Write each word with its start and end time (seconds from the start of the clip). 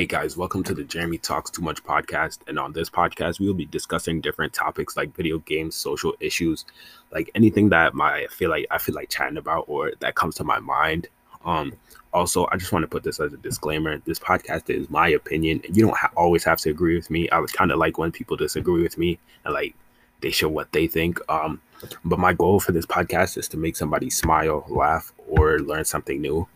Hey 0.00 0.06
guys, 0.06 0.34
welcome 0.34 0.64
to 0.64 0.72
the 0.72 0.82
Jeremy 0.82 1.18
Talks 1.18 1.50
Too 1.50 1.60
Much 1.60 1.84
podcast. 1.84 2.38
And 2.46 2.58
on 2.58 2.72
this 2.72 2.88
podcast, 2.88 3.38
we 3.38 3.46
will 3.46 3.52
be 3.52 3.66
discussing 3.66 4.22
different 4.22 4.54
topics 4.54 4.96
like 4.96 5.14
video 5.14 5.40
games, 5.40 5.76
social 5.76 6.14
issues, 6.20 6.64
like 7.12 7.30
anything 7.34 7.68
that 7.68 7.92
my 7.92 8.22
I 8.22 8.26
feel 8.28 8.48
like 8.48 8.66
I 8.70 8.78
feel 8.78 8.94
like 8.94 9.10
chatting 9.10 9.36
about 9.36 9.66
or 9.68 9.92
that 10.00 10.14
comes 10.14 10.36
to 10.36 10.44
my 10.44 10.58
mind. 10.58 11.08
Um, 11.44 11.74
also, 12.14 12.48
I 12.50 12.56
just 12.56 12.72
want 12.72 12.82
to 12.84 12.88
put 12.88 13.02
this 13.02 13.20
as 13.20 13.34
a 13.34 13.36
disclaimer: 13.36 13.98
this 14.06 14.18
podcast 14.18 14.70
is 14.70 14.88
my 14.88 15.08
opinion, 15.08 15.60
and 15.66 15.76
you 15.76 15.84
don't 15.84 15.98
ha- 15.98 16.12
always 16.16 16.44
have 16.44 16.60
to 16.60 16.70
agree 16.70 16.96
with 16.96 17.10
me. 17.10 17.28
I 17.28 17.38
was 17.38 17.52
kind 17.52 17.70
of 17.70 17.76
like 17.78 17.98
when 17.98 18.10
people 18.10 18.38
disagree 18.38 18.82
with 18.82 18.96
me 18.96 19.18
and 19.44 19.52
like 19.52 19.74
they 20.22 20.30
show 20.30 20.48
what 20.48 20.72
they 20.72 20.86
think. 20.86 21.20
Um, 21.28 21.60
but 22.06 22.18
my 22.18 22.32
goal 22.32 22.58
for 22.58 22.72
this 22.72 22.86
podcast 22.86 23.36
is 23.36 23.48
to 23.48 23.58
make 23.58 23.76
somebody 23.76 24.08
smile, 24.08 24.64
laugh, 24.70 25.12
or 25.28 25.58
learn 25.58 25.84
something 25.84 26.22
new. 26.22 26.48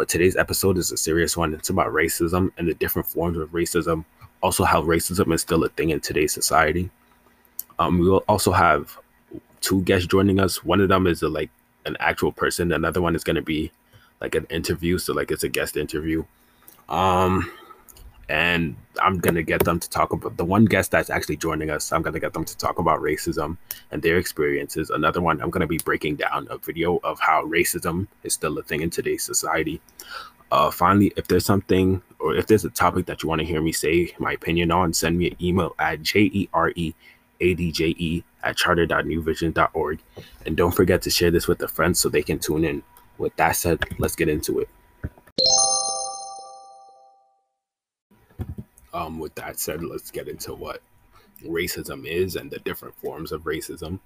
But 0.00 0.08
today's 0.08 0.34
episode 0.34 0.78
is 0.78 0.90
a 0.90 0.96
serious 0.96 1.36
one. 1.36 1.52
It's 1.52 1.68
about 1.68 1.92
racism 1.92 2.52
and 2.56 2.66
the 2.66 2.72
different 2.72 3.06
forms 3.06 3.36
of 3.36 3.50
racism, 3.50 4.06
also 4.42 4.64
how 4.64 4.82
racism 4.82 5.30
is 5.34 5.42
still 5.42 5.62
a 5.62 5.68
thing 5.68 5.90
in 5.90 6.00
today's 6.00 6.32
society. 6.32 6.88
Um, 7.78 7.98
we 7.98 8.08
will 8.08 8.24
also 8.26 8.50
have 8.50 8.96
two 9.60 9.82
guests 9.82 10.06
joining 10.06 10.40
us. 10.40 10.64
One 10.64 10.80
of 10.80 10.88
them 10.88 11.06
is 11.06 11.20
a, 11.20 11.28
like 11.28 11.50
an 11.84 11.98
actual 12.00 12.32
person. 12.32 12.72
Another 12.72 13.02
one 13.02 13.14
is 13.14 13.22
going 13.22 13.36
to 13.36 13.42
be 13.42 13.70
like 14.22 14.34
an 14.34 14.46
interview, 14.48 14.96
so 14.96 15.12
like 15.12 15.30
it's 15.30 15.44
a 15.44 15.50
guest 15.50 15.76
interview. 15.76 16.24
Um, 16.88 17.52
and 18.30 18.76
I'm 19.02 19.18
gonna 19.18 19.42
get 19.42 19.64
them 19.64 19.80
to 19.80 19.90
talk 19.90 20.12
about 20.12 20.36
the 20.36 20.44
one 20.44 20.64
guest 20.64 20.92
that's 20.92 21.10
actually 21.10 21.36
joining 21.36 21.68
us. 21.68 21.90
I'm 21.90 22.00
gonna 22.00 22.20
get 22.20 22.32
them 22.32 22.44
to 22.44 22.56
talk 22.56 22.78
about 22.78 23.00
racism 23.00 23.56
and 23.90 24.02
their 24.02 24.18
experiences. 24.18 24.88
Another 24.90 25.20
one, 25.20 25.42
I'm 25.42 25.50
gonna 25.50 25.66
be 25.66 25.78
breaking 25.78 26.16
down 26.16 26.46
a 26.48 26.56
video 26.56 27.00
of 27.02 27.18
how 27.18 27.44
racism 27.44 28.06
is 28.22 28.32
still 28.32 28.56
a 28.58 28.62
thing 28.62 28.82
in 28.82 28.90
today's 28.90 29.24
society. 29.24 29.80
Uh, 30.52 30.70
finally, 30.70 31.12
if 31.16 31.26
there's 31.26 31.44
something 31.44 32.00
or 32.20 32.36
if 32.36 32.46
there's 32.46 32.64
a 32.64 32.70
topic 32.70 33.06
that 33.06 33.22
you 33.22 33.28
want 33.28 33.40
to 33.40 33.46
hear 33.46 33.60
me 33.60 33.72
say 33.72 34.12
my 34.20 34.32
opinion 34.32 34.70
on, 34.70 34.92
send 34.92 35.18
me 35.18 35.30
an 35.30 35.36
email 35.42 35.74
at 35.80 36.00
j 36.02 36.30
e 36.32 36.48
r 36.54 36.72
e 36.76 36.94
a 37.40 37.54
d 37.54 37.72
j 37.72 37.96
e 37.98 38.22
at 38.44 38.56
charter.newvision.org. 38.56 39.98
And 40.46 40.56
don't 40.56 40.74
forget 40.74 41.02
to 41.02 41.10
share 41.10 41.32
this 41.32 41.48
with 41.48 41.60
a 41.62 41.68
friend 41.68 41.96
so 41.96 42.08
they 42.08 42.22
can 42.22 42.38
tune 42.38 42.64
in. 42.64 42.82
With 43.18 43.34
that 43.36 43.56
said, 43.56 43.84
let's 43.98 44.14
get 44.14 44.28
into 44.28 44.60
it. 44.60 44.68
Um, 48.92 49.18
with 49.18 49.34
that 49.36 49.58
said, 49.58 49.84
let's 49.84 50.10
get 50.10 50.28
into 50.28 50.54
what 50.54 50.82
racism 51.44 52.06
is 52.06 52.36
and 52.36 52.50
the 52.50 52.58
different 52.60 52.94
forms 52.96 53.32
of 53.32 53.44
racism. 53.44 54.00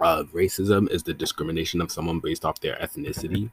Uh, 0.00 0.24
racism 0.32 0.90
is 0.90 1.02
the 1.02 1.14
discrimination 1.14 1.80
of 1.80 1.90
someone 1.90 2.20
based 2.20 2.44
off 2.44 2.60
their 2.60 2.76
ethnicity. 2.76 3.50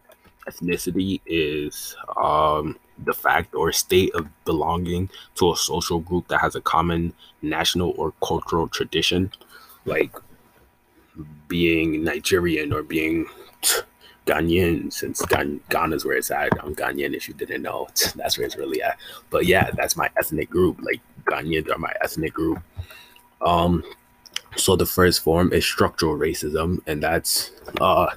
Ethnicity 0.49 1.21
is 1.25 1.95
um, 2.17 2.77
the 3.05 3.13
fact 3.13 3.53
or 3.53 3.71
state 3.71 4.13
of 4.15 4.27
belonging 4.45 5.09
to 5.35 5.51
a 5.51 5.55
social 5.55 5.99
group 5.99 6.27
that 6.27 6.41
has 6.41 6.55
a 6.55 6.61
common 6.61 7.13
national 7.41 7.93
or 7.97 8.13
cultural 8.23 8.67
tradition, 8.67 9.31
like 9.85 10.15
being 11.47 12.03
Nigerian 12.03 12.73
or 12.73 12.81
being 12.81 13.27
Ghanaian, 14.25 14.93
since 14.93 15.21
Ghana's 15.23 16.05
where 16.05 16.17
it's 16.17 16.31
at. 16.31 16.51
I'm 16.63 16.75
Ghanaian, 16.75 17.15
if 17.15 17.27
you 17.27 17.33
didn't 17.33 17.63
know. 17.63 17.87
That's 18.15 18.37
where 18.37 18.45
it's 18.45 18.57
really 18.57 18.81
at. 18.81 18.97
But 19.29 19.45
yeah, 19.45 19.71
that's 19.71 19.97
my 19.97 20.09
ethnic 20.17 20.49
group. 20.49 20.79
Like 20.81 21.01
Ghanaians 21.25 21.69
are 21.73 21.79
my 21.79 21.93
ethnic 22.03 22.33
group. 22.33 22.61
Um, 23.41 23.83
so 24.57 24.75
the 24.75 24.85
first 24.85 25.21
form 25.21 25.53
is 25.53 25.65
structural 25.65 26.17
racism, 26.17 26.79
and 26.85 27.01
that's 27.01 27.51
uh, 27.79 28.07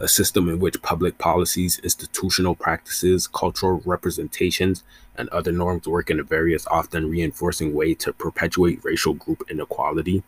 a 0.00 0.08
system 0.08 0.48
in 0.48 0.58
which 0.58 0.82
public 0.82 1.18
policies, 1.18 1.78
institutional 1.78 2.56
practices, 2.56 3.28
cultural 3.28 3.80
representations, 3.84 4.82
and 5.16 5.28
other 5.28 5.52
norms 5.52 5.86
work 5.86 6.10
in 6.10 6.18
a 6.18 6.24
various, 6.24 6.66
often 6.66 7.08
reinforcing 7.08 7.72
way 7.74 7.94
to 7.94 8.12
perpetuate 8.12 8.84
racial 8.84 9.14
group 9.14 9.44
inequality. 9.48 10.24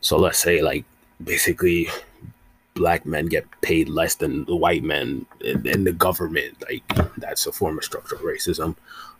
So 0.00 0.16
let's 0.16 0.38
say, 0.38 0.62
like, 0.62 0.86
basically, 1.22 1.88
black 2.78 3.04
men 3.04 3.26
get 3.26 3.44
paid 3.60 3.88
less 3.88 4.14
than 4.14 4.44
the 4.46 4.56
white 4.64 4.84
men 4.84 5.26
in, 5.40 5.66
in 5.66 5.84
the 5.84 5.92
government. 5.92 6.52
Like, 6.68 6.84
that's 7.16 7.46
a 7.46 7.52
form 7.52 7.78
of 7.78 7.84
structural 7.84 8.22
racism. 8.22 8.76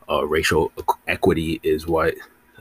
Uh, 0.09 0.25
racial 0.27 0.73
equity 1.07 1.61
is 1.63 1.87
what 1.87 2.15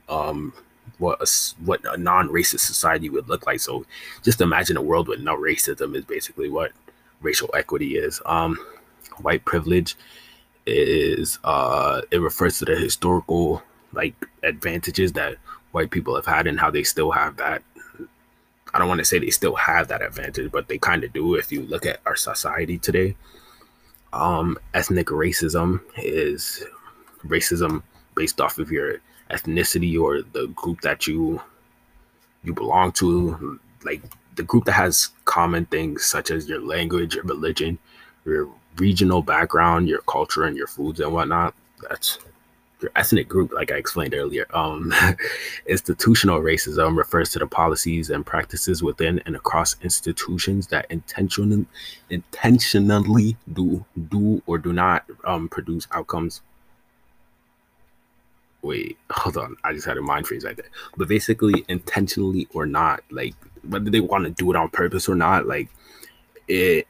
um, 0.09 0.53
what 0.97 1.21
a, 1.21 1.27
what 1.63 1.81
a 1.85 1.97
non-racist 1.97 2.65
society 2.73 3.09
would 3.09 3.29
look 3.29 3.45
like. 3.45 3.59
So 3.59 3.85
just 4.23 4.41
imagine 4.41 4.77
a 4.77 4.81
world 4.81 5.07
with 5.07 5.21
no 5.21 5.35
racism 5.37 5.95
is 5.95 6.05
basically 6.05 6.49
what 6.49 6.71
racial 7.21 7.49
equity 7.53 7.97
is. 7.97 8.21
Um, 8.25 8.57
white 9.21 9.45
privilege 9.45 9.95
is 10.65 11.39
uh, 11.43 12.01
it 12.11 12.19
refers 12.19 12.59
to 12.59 12.65
the 12.65 12.75
historical 12.75 13.61
like 13.93 14.15
advantages 14.43 15.13
that 15.13 15.37
white 15.71 15.91
people 15.91 16.15
have 16.15 16.25
had 16.25 16.47
and 16.47 16.59
how 16.59 16.71
they 16.71 16.83
still 16.83 17.11
have 17.11 17.37
that. 17.37 17.61
I 18.77 18.79
don't 18.79 18.89
want 18.89 18.99
to 18.99 19.05
say 19.05 19.17
they 19.17 19.31
still 19.31 19.55
have 19.55 19.87
that 19.87 20.03
advantage, 20.03 20.51
but 20.51 20.67
they 20.67 20.77
kind 20.77 21.03
of 21.03 21.11
do 21.11 21.33
if 21.33 21.51
you 21.51 21.63
look 21.63 21.87
at 21.87 21.99
our 22.05 22.15
society 22.15 22.77
today. 22.77 23.15
Um, 24.13 24.59
ethnic 24.75 25.07
racism 25.07 25.81
is 25.97 26.63
racism 27.25 27.81
based 28.13 28.39
off 28.39 28.59
of 28.59 28.71
your 28.71 28.97
ethnicity 29.31 29.99
or 29.99 30.21
the 30.21 30.45
group 30.49 30.81
that 30.81 31.07
you 31.07 31.41
you 32.43 32.53
belong 32.53 32.91
to 32.91 33.59
like 33.83 34.03
the 34.35 34.43
group 34.43 34.65
that 34.65 34.73
has 34.73 35.09
common 35.25 35.65
things 35.65 36.05
such 36.05 36.29
as 36.29 36.47
your 36.47 36.61
language 36.61 37.15
your 37.15 37.23
religion 37.23 37.79
your 38.25 38.47
regional 38.77 39.23
background 39.23 39.89
your 39.89 40.01
culture 40.01 40.43
and 40.43 40.55
your 40.55 40.67
foods 40.67 40.99
and 40.99 41.11
whatnot 41.11 41.53
that's 41.89 42.19
ethnic 42.95 43.27
group 43.27 43.51
like 43.53 43.71
i 43.71 43.75
explained 43.75 44.13
earlier 44.13 44.45
um 44.53 44.93
institutional 45.67 46.39
racism 46.41 46.95
refers 46.95 47.31
to 47.31 47.39
the 47.39 47.47
policies 47.47 48.09
and 48.09 48.25
practices 48.25 48.83
within 48.83 49.19
and 49.25 49.35
across 49.35 49.75
institutions 49.81 50.67
that 50.67 50.85
intentionally 50.89 51.65
intentionally 52.09 53.35
do 53.53 53.83
do 54.09 54.41
or 54.45 54.57
do 54.57 54.71
not 54.73 55.03
um, 55.25 55.49
produce 55.49 55.87
outcomes 55.91 56.41
wait, 58.61 58.97
hold 59.09 59.37
on. 59.37 59.55
I 59.63 59.73
just 59.73 59.85
had 59.85 59.97
a 59.97 60.01
mind 60.01 60.27
freeze 60.27 60.43
right 60.43 60.55
there. 60.55 60.69
But 60.97 61.07
basically, 61.07 61.65
intentionally 61.67 62.47
or 62.53 62.65
not, 62.65 63.01
like 63.09 63.33
whether 63.63 63.89
they 63.89 64.01
want 64.01 64.25
to 64.25 64.31
do 64.31 64.51
it 64.51 64.55
on 64.55 64.69
purpose 64.69 65.07
or 65.07 65.15
not, 65.15 65.47
like 65.47 65.69
it 66.47 66.87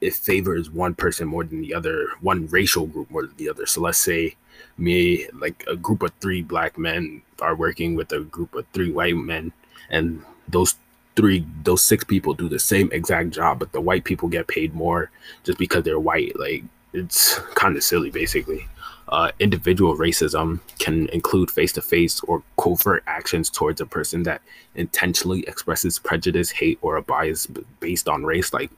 it 0.00 0.14
favors 0.14 0.70
one 0.70 0.94
person 0.94 1.28
more 1.28 1.44
than 1.44 1.60
the 1.60 1.74
other, 1.74 2.08
one 2.20 2.46
racial 2.46 2.86
group 2.86 3.10
more 3.10 3.26
than 3.26 3.36
the 3.36 3.48
other. 3.48 3.66
So 3.66 3.80
let's 3.80 3.98
say 3.98 4.36
me, 4.78 5.26
like 5.34 5.64
a 5.68 5.76
group 5.76 6.02
of 6.02 6.12
three 6.20 6.42
black 6.42 6.78
men 6.78 7.22
are 7.40 7.54
working 7.54 7.94
with 7.94 8.12
a 8.12 8.20
group 8.20 8.54
of 8.54 8.66
three 8.72 8.90
white 8.90 9.16
men, 9.16 9.52
and 9.90 10.22
those 10.48 10.76
three 11.16 11.44
those 11.64 11.82
six 11.82 12.04
people 12.04 12.34
do 12.34 12.48
the 12.48 12.58
same 12.58 12.90
exact 12.92 13.30
job, 13.30 13.58
but 13.58 13.72
the 13.72 13.80
white 13.80 14.04
people 14.04 14.28
get 14.28 14.48
paid 14.48 14.74
more 14.74 15.10
just 15.44 15.58
because 15.58 15.84
they're 15.84 16.00
white. 16.00 16.38
Like 16.38 16.64
it's 16.92 17.38
kind 17.54 17.76
of 17.76 17.82
silly 17.82 18.10
basically. 18.10 18.66
Uh, 19.08 19.32
individual 19.40 19.96
racism 19.96 20.60
can 20.78 21.08
include 21.08 21.50
face 21.50 21.72
to 21.72 21.82
face 21.82 22.20
or 22.20 22.44
covert 22.56 23.02
actions 23.08 23.50
towards 23.50 23.80
a 23.80 23.86
person 23.86 24.22
that 24.22 24.40
intentionally 24.76 25.40
expresses 25.48 25.98
prejudice, 25.98 26.48
hate, 26.48 26.78
or 26.80 26.94
a 26.94 27.02
bias 27.02 27.48
based 27.80 28.08
on 28.08 28.22
race. 28.22 28.52
Like, 28.52 28.70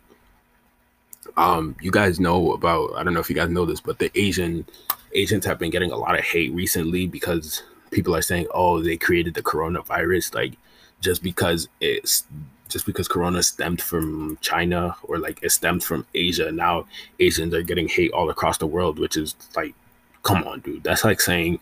um, 1.36 1.76
you 1.80 1.90
guys 1.90 2.20
know 2.20 2.52
about, 2.52 2.92
I 2.96 3.02
don't 3.02 3.14
know 3.14 3.20
if 3.20 3.30
you 3.30 3.36
guys 3.36 3.50
know 3.50 3.64
this, 3.64 3.80
but 3.80 3.98
the 3.98 4.10
Asian 4.18 4.66
Asians 5.14 5.44
have 5.44 5.58
been 5.58 5.70
getting 5.70 5.92
a 5.92 5.96
lot 5.96 6.18
of 6.18 6.24
hate 6.24 6.52
recently 6.52 7.06
because 7.06 7.62
people 7.90 8.14
are 8.16 8.22
saying, 8.22 8.46
oh, 8.54 8.80
they 8.80 8.96
created 8.96 9.34
the 9.34 9.42
coronavirus. 9.42 10.34
Like, 10.34 10.54
just 11.00 11.22
because 11.22 11.68
it's 11.80 12.24
just 12.68 12.86
because 12.86 13.06
corona 13.06 13.42
stemmed 13.42 13.82
from 13.82 14.38
china 14.40 14.96
or 15.02 15.18
like 15.18 15.38
it 15.42 15.50
stemmed 15.50 15.84
from 15.84 16.06
asia 16.14 16.50
now 16.50 16.86
asians 17.20 17.52
are 17.52 17.60
getting 17.60 17.86
hate 17.86 18.10
all 18.12 18.30
across 18.30 18.56
the 18.56 18.66
world 18.66 18.98
which 18.98 19.14
is 19.14 19.34
like 19.54 19.74
come 20.22 20.44
on, 20.44 20.60
dude. 20.60 20.84
That's 20.84 21.04
like 21.04 21.20
saying, 21.20 21.60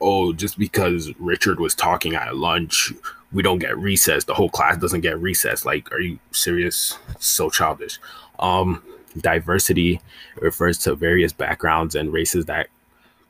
oh, 0.00 0.32
just 0.32 0.58
because 0.58 1.12
Richard 1.18 1.60
was 1.60 1.74
talking 1.74 2.14
at 2.14 2.36
lunch, 2.36 2.92
we 3.32 3.42
don't 3.42 3.58
get 3.58 3.76
recess. 3.78 4.24
The 4.24 4.34
whole 4.34 4.48
class 4.48 4.76
doesn't 4.78 5.02
get 5.02 5.18
recess. 5.20 5.64
Like, 5.64 5.92
are 5.92 6.00
you 6.00 6.18
serious? 6.32 6.98
So 7.18 7.50
childish. 7.50 7.98
Um, 8.38 8.82
diversity 9.18 10.00
refers 10.40 10.78
to 10.78 10.94
various 10.94 11.32
backgrounds 11.32 11.94
and 11.94 12.12
races 12.12 12.46
that 12.46 12.68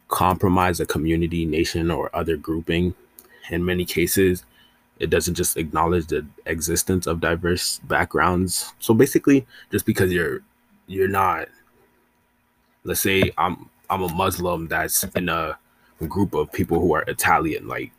compromise 0.08 0.80
a 0.80 0.86
community, 0.86 1.44
nation, 1.44 1.90
or 1.90 2.14
other 2.14 2.36
grouping. 2.36 2.94
In 3.50 3.64
many 3.64 3.84
cases, 3.84 4.44
it 4.98 5.10
doesn't 5.10 5.34
just 5.34 5.56
acknowledge 5.56 6.06
the 6.06 6.26
existence 6.46 7.06
of 7.06 7.20
diverse 7.20 7.78
backgrounds. 7.84 8.72
So 8.80 8.94
basically, 8.94 9.46
just 9.70 9.86
because 9.86 10.12
you're 10.12 10.42
you're 10.86 11.08
not, 11.08 11.48
let's 12.84 13.00
say 13.00 13.30
I'm 13.38 13.68
I'm 13.90 14.02
a 14.02 14.08
Muslim 14.08 14.68
that's 14.68 15.04
in 15.04 15.28
a 15.28 15.58
group 16.06 16.34
of 16.34 16.52
people 16.52 16.80
who 16.80 16.92
are 16.94 17.02
Italian. 17.02 17.68
Like, 17.68 17.92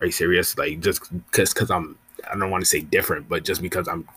are 0.00 0.06
you 0.06 0.12
serious? 0.12 0.56
Like, 0.56 0.80
just 0.80 1.10
because 1.10 1.52
because 1.52 1.70
I'm 1.70 1.98
I 2.30 2.36
don't 2.36 2.50
want 2.50 2.62
to 2.62 2.68
say 2.68 2.80
different, 2.80 3.28
but 3.28 3.44
just 3.44 3.62
because 3.62 3.88
I'm 3.88 4.08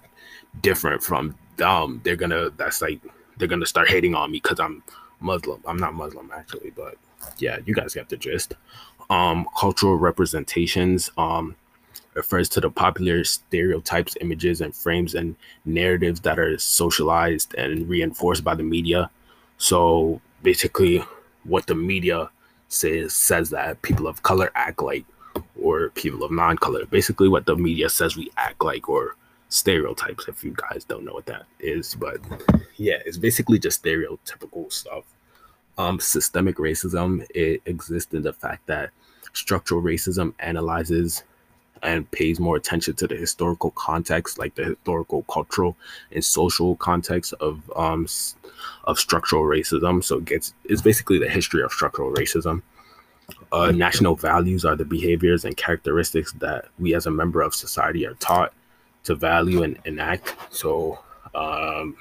different 0.62 1.04
from 1.04 1.36
them, 1.58 2.02
they're 2.04 2.16
gonna 2.16 2.50
that's 2.58 2.82
like 2.82 3.02
they're 3.38 3.48
gonna 3.48 3.66
start 3.66 3.90
hating 3.90 4.16
on 4.16 4.32
me 4.32 4.40
because 4.42 4.60
I'm 4.60 4.84
Muslim. 5.20 5.62
I'm 5.66 5.78
not 5.78 5.94
Muslim 5.94 6.32
actually, 6.36 6.72
but 6.72 6.96
yeah, 7.38 7.58
you 7.66 7.74
guys 7.74 7.94
get 7.94 8.10
the 8.10 8.18
gist. 8.18 8.54
Um, 9.10 9.48
cultural 9.58 9.96
representations 9.96 11.12
um, 11.18 11.56
refers 12.14 12.50
to 12.50 12.62
the 12.62 12.70
popular 12.70 13.24
stereotypes, 13.24 14.16
images, 14.22 14.62
and 14.62 14.76
frames 14.76 15.14
and 15.14 15.36
narratives 15.66 16.22
that 16.22 16.40
are 16.40 16.58
socialized 16.58 17.54
and 17.56 17.88
reinforced 17.88 18.44
by 18.44 18.56
the 18.56 18.64
media. 18.64 19.10
So 19.58 20.22
basically, 20.42 21.04
what 21.44 21.68
the 21.68 21.76
media 21.76 22.30
says 22.68 23.14
says 23.14 23.52
that 23.52 23.82
people 23.82 24.08
of 24.08 24.24
color 24.24 24.52
act 24.56 24.82
like, 24.82 25.06
or 25.62 25.90
people 25.90 26.24
of 26.24 26.32
non-color. 26.32 26.86
Basically, 26.88 27.28
what 27.28 27.46
the 27.46 27.56
media 27.56 27.90
says 27.90 28.18
we 28.18 28.32
act 28.38 28.64
like, 28.64 28.90
or 28.90 29.16
stereotypes. 29.50 30.28
If 30.28 30.44
you 30.44 30.56
guys 30.56 30.84
don't 30.84 31.06
know 31.06 31.14
what 31.14 31.26
that 31.28 31.44
is, 31.60 31.96
but 31.96 32.18
yeah, 32.78 32.98
it's 33.06 33.18
basically 33.18 33.60
just 33.60 33.84
stereotypical 33.84 34.72
stuff. 34.72 35.04
Um, 35.78 36.00
systemic 36.00 36.56
racism 36.56 37.26
it 37.32 37.62
exists 37.66 38.14
in 38.14 38.22
the 38.22 38.32
fact 38.32 38.66
that 38.68 38.92
structural 39.34 39.82
racism 39.82 40.34
analyzes 40.40 41.24
and 41.84 42.10
pays 42.12 42.40
more 42.40 42.56
attention 42.56 42.96
to 42.96 43.08
the 43.08 43.16
historical 43.16 43.72
context, 43.72 44.40
like 44.40 44.56
the 44.56 44.64
historical, 44.64 45.24
cultural, 45.24 45.76
and 46.12 46.24
social 46.24 46.76
context 46.78 47.34
of 47.40 47.70
um 47.76 48.08
of 48.86 48.98
structural 48.98 49.44
racism. 49.44 50.04
So 50.04 50.18
it 50.18 50.26
gets 50.26 50.54
it's 50.64 50.82
basically 50.82 51.20
the 51.20 51.30
history 51.30 51.62
of 51.62 51.72
structural 51.72 52.12
racism. 52.14 52.62
Uh, 53.52 53.72
national 53.72 54.16
values 54.16 54.66
are 54.66 54.76
the 54.76 54.86
behaviors 54.86 55.46
and 55.46 55.58
characteristics 55.58 56.32
that 56.34 56.66
we 56.78 56.94
as 56.94 57.06
a 57.08 57.12
member 57.12 57.42
of 57.42 57.56
society 57.56 58.06
are 58.06 58.14
taught 58.16 58.54
to 59.06 59.16
value 59.16 59.64
and 59.64 59.80
enact. 59.86 60.36
So 60.54 61.00
um, 61.34 61.98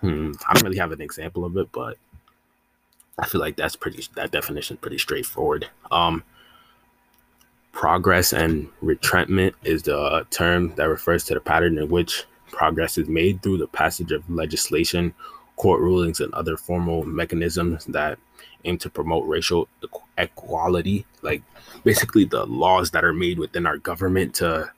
hmm, 0.00 0.32
I 0.48 0.54
don't 0.54 0.64
really 0.64 0.78
have 0.78 0.92
an 0.92 1.00
example 1.00 1.44
of 1.44 1.56
it, 1.56 1.70
but 1.72 1.98
I 3.18 3.26
feel 3.26 3.40
like 3.40 3.56
that's 3.56 3.76
pretty 3.76 4.04
that 4.14 4.30
definition 4.30 4.76
pretty 4.76 4.98
straightforward. 4.98 5.68
Um, 5.90 6.22
progress 7.72 8.32
and 8.32 8.68
retrenchment 8.80 9.54
is 9.64 9.82
the 9.82 10.26
term 10.30 10.74
that 10.76 10.88
refers 10.88 11.24
to 11.24 11.34
the 11.34 11.40
pattern 11.40 11.78
in 11.78 11.88
which 11.88 12.24
progress 12.52 12.96
is 12.96 13.08
made 13.08 13.42
through 13.42 13.58
the 13.58 13.66
passage 13.66 14.12
of 14.12 14.28
legislation, 14.30 15.14
court 15.56 15.80
rulings, 15.80 16.20
and 16.20 16.32
other 16.34 16.56
formal 16.56 17.04
mechanisms 17.04 17.84
that 17.86 18.18
aim 18.64 18.78
to 18.78 18.90
promote 18.90 19.26
racial 19.26 19.68
equality. 20.18 21.06
Like 21.22 21.42
basically 21.84 22.24
the 22.24 22.44
laws 22.46 22.90
that 22.92 23.04
are 23.04 23.12
made 23.12 23.38
within 23.38 23.66
our 23.66 23.78
government 23.78 24.34
to 24.36 24.70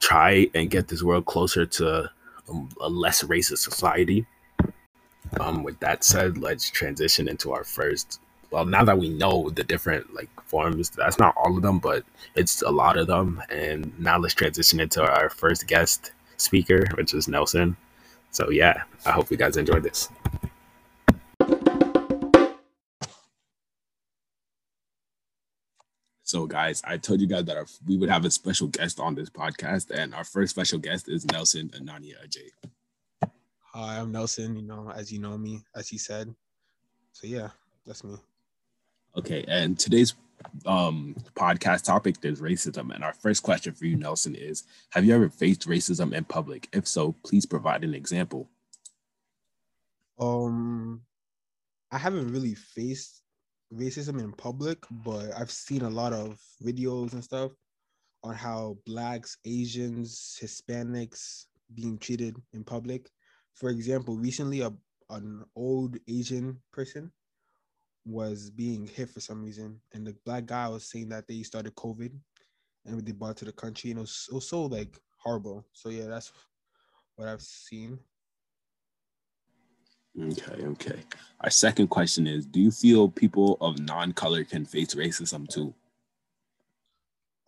try 0.00 0.48
and 0.54 0.70
get 0.70 0.88
this 0.88 1.02
world 1.02 1.26
closer 1.26 1.66
to 1.66 2.10
a 2.80 2.88
less 2.88 3.22
racist 3.22 3.58
society. 3.58 4.26
Um, 5.40 5.62
with 5.62 5.78
that 5.80 6.04
said, 6.04 6.38
let's 6.38 6.70
transition 6.70 7.28
into 7.28 7.52
our 7.52 7.64
first. 7.64 8.20
Well, 8.50 8.64
now 8.64 8.84
that 8.84 8.98
we 8.98 9.10
know 9.10 9.50
the 9.50 9.64
different 9.64 10.14
like 10.14 10.30
forms, 10.44 10.88
that's 10.88 11.18
not 11.18 11.34
all 11.36 11.54
of 11.56 11.62
them, 11.62 11.78
but 11.78 12.04
it's 12.34 12.62
a 12.62 12.70
lot 12.70 12.96
of 12.96 13.06
them. 13.06 13.42
And 13.50 13.98
now 13.98 14.18
let's 14.18 14.34
transition 14.34 14.80
into 14.80 15.02
our 15.02 15.28
first 15.28 15.66
guest 15.66 16.12
speaker, 16.38 16.86
which 16.94 17.12
is 17.12 17.28
Nelson. 17.28 17.76
So 18.30 18.50
yeah, 18.50 18.82
I 19.04 19.10
hope 19.10 19.30
you 19.30 19.36
guys 19.36 19.56
enjoyed 19.56 19.82
this. 19.82 20.08
So, 26.28 26.46
guys, 26.46 26.82
I 26.84 26.98
told 26.98 27.22
you 27.22 27.26
guys 27.26 27.46
that 27.46 27.56
our, 27.56 27.64
we 27.86 27.96
would 27.96 28.10
have 28.10 28.26
a 28.26 28.30
special 28.30 28.66
guest 28.66 29.00
on 29.00 29.14
this 29.14 29.30
podcast, 29.30 29.90
and 29.90 30.14
our 30.14 30.24
first 30.24 30.50
special 30.50 30.78
guest 30.78 31.08
is 31.08 31.24
Nelson 31.24 31.70
Anania 31.70 32.16
Ajay. 32.22 33.30
Hi, 33.72 33.98
I'm 33.98 34.12
Nelson. 34.12 34.54
You 34.54 34.60
know, 34.60 34.92
as 34.94 35.10
you 35.10 35.20
know 35.20 35.38
me, 35.38 35.62
as 35.74 35.88
he 35.88 35.96
said. 35.96 36.34
So 37.12 37.26
yeah, 37.26 37.48
that's 37.86 38.04
me. 38.04 38.16
Okay, 39.16 39.42
and 39.48 39.78
today's 39.78 40.16
um, 40.66 41.16
podcast 41.34 41.84
topic 41.84 42.16
is 42.22 42.42
racism, 42.42 42.94
and 42.94 43.02
our 43.02 43.14
first 43.14 43.42
question 43.42 43.72
for 43.72 43.86
you, 43.86 43.96
Nelson, 43.96 44.34
is: 44.34 44.64
Have 44.90 45.06
you 45.06 45.14
ever 45.14 45.30
faced 45.30 45.66
racism 45.66 46.12
in 46.12 46.24
public? 46.24 46.68
If 46.74 46.86
so, 46.86 47.14
please 47.24 47.46
provide 47.46 47.84
an 47.84 47.94
example. 47.94 48.50
Um, 50.18 51.00
I 51.90 51.96
haven't 51.96 52.30
really 52.30 52.54
faced 52.54 53.22
racism 53.72 54.20
in 54.20 54.32
public, 54.32 54.78
but 54.90 55.30
I've 55.36 55.50
seen 55.50 55.82
a 55.82 55.90
lot 55.90 56.12
of 56.12 56.40
videos 56.62 57.12
and 57.12 57.22
stuff 57.22 57.52
on 58.24 58.34
how 58.34 58.76
blacks, 58.86 59.36
Asians, 59.44 60.38
Hispanics 60.42 61.44
being 61.74 61.98
treated 61.98 62.36
in 62.52 62.64
public. 62.64 63.10
For 63.54 63.70
example, 63.70 64.16
recently 64.16 64.60
a 64.60 64.72
an 65.10 65.42
old 65.56 65.96
Asian 66.06 66.60
person 66.70 67.10
was 68.04 68.50
being 68.50 68.86
hit 68.86 69.08
for 69.10 69.20
some 69.20 69.42
reason, 69.42 69.80
and 69.94 70.06
the 70.06 70.14
black 70.24 70.46
guy 70.46 70.68
was 70.68 70.84
saying 70.84 71.08
that 71.10 71.26
they 71.26 71.42
started 71.42 71.74
COVID 71.76 72.12
and 72.84 73.04
they 73.04 73.12
brought 73.12 73.36
to 73.38 73.44
the 73.44 73.52
country, 73.52 73.90
and 73.90 73.98
it 73.98 74.02
was, 74.02 74.28
it 74.30 74.34
was 74.34 74.48
so 74.48 74.66
like 74.66 74.98
horrible. 75.16 75.66
So 75.72 75.88
yeah, 75.88 76.06
that's 76.06 76.32
what 77.16 77.28
I've 77.28 77.42
seen. 77.42 77.98
Okay, 80.20 80.64
okay. 80.64 81.00
Our 81.40 81.50
second 81.50 81.88
question 81.88 82.26
is 82.26 82.46
Do 82.46 82.60
you 82.60 82.70
feel 82.70 83.08
people 83.08 83.56
of 83.60 83.78
non 83.78 84.12
color 84.12 84.44
can 84.44 84.64
face 84.64 84.94
racism 84.94 85.48
too? 85.48 85.74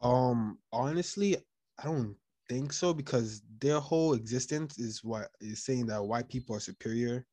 Um, 0.03 0.59
honestly, 0.73 1.37
I 1.79 1.85
don't 1.85 2.17
think 2.49 2.73
so 2.73 2.95
because 2.95 3.43
their 3.61 3.81
whole 3.81 4.15
existence 4.15 4.79
is 4.79 5.03
what 5.03 5.29
is 5.41 5.65
saying 5.65 5.87
that 5.87 6.03
white 6.03 6.29
people 6.29 6.57
are 6.57 6.61
superior. 6.61 7.27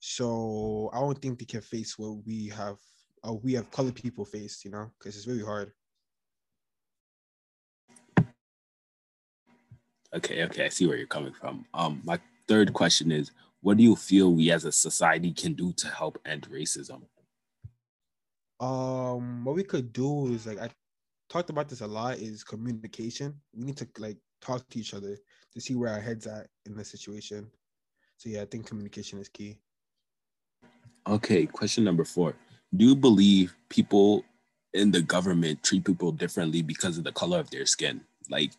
So 0.00 0.90
I 0.92 1.00
don't 1.00 1.20
think 1.20 1.38
they 1.38 1.44
can 1.44 1.60
face 1.60 1.98
what 1.98 2.24
we 2.26 2.48
have, 2.48 2.76
uh, 3.26 3.34
we 3.34 3.52
have 3.54 3.70
colored 3.70 3.94
people 3.94 4.24
face, 4.24 4.64
you 4.64 4.70
know, 4.70 4.90
because 4.98 5.16
it's 5.16 5.24
very 5.24 5.44
hard. 5.44 5.72
Okay, 10.14 10.42
okay, 10.44 10.66
I 10.66 10.68
see 10.68 10.86
where 10.86 10.96
you're 10.96 11.06
coming 11.06 11.32
from. 11.32 11.64
Um, 11.72 12.02
my 12.04 12.18
third 12.48 12.72
question 12.74 13.10
is 13.10 13.30
what 13.62 13.76
do 13.76 13.82
you 13.82 13.96
feel 13.96 14.34
we 14.34 14.50
as 14.50 14.64
a 14.64 14.72
society 14.72 15.32
can 15.32 15.54
do 15.54 15.72
to 15.74 15.88
help 15.88 16.18
end 16.26 16.48
racism? 16.50 17.02
Um, 18.60 19.44
what 19.44 19.56
we 19.56 19.64
could 19.64 19.92
do 19.92 20.32
is 20.32 20.46
like 20.46 20.60
I 20.60 20.68
talked 21.28 21.48
about 21.48 21.68
this 21.68 21.80
a 21.80 21.86
lot 21.86 22.18
is 22.18 22.44
communication. 22.44 23.34
We 23.54 23.64
need 23.64 23.76
to 23.78 23.88
like 23.98 24.18
talk 24.40 24.68
to 24.68 24.78
each 24.78 24.94
other 24.94 25.16
to 25.54 25.60
see 25.60 25.74
where 25.74 25.92
our 25.92 26.00
heads 26.00 26.26
at 26.26 26.48
in 26.66 26.76
the 26.76 26.84
situation. 26.84 27.50
So 28.16 28.28
yeah, 28.28 28.42
I 28.42 28.44
think 28.46 28.66
communication 28.66 29.18
is 29.20 29.28
key. 29.28 29.58
Okay, 31.08 31.46
question 31.46 31.84
number 31.84 32.04
four. 32.04 32.34
Do 32.74 32.84
you 32.84 32.96
believe 32.96 33.54
people 33.68 34.24
in 34.74 34.90
the 34.90 35.02
government 35.02 35.62
treat 35.62 35.84
people 35.84 36.12
differently 36.12 36.62
because 36.62 36.98
of 36.98 37.04
the 37.04 37.12
color 37.12 37.38
of 37.38 37.50
their 37.50 37.66
skin? 37.66 38.00
Like 38.28 38.52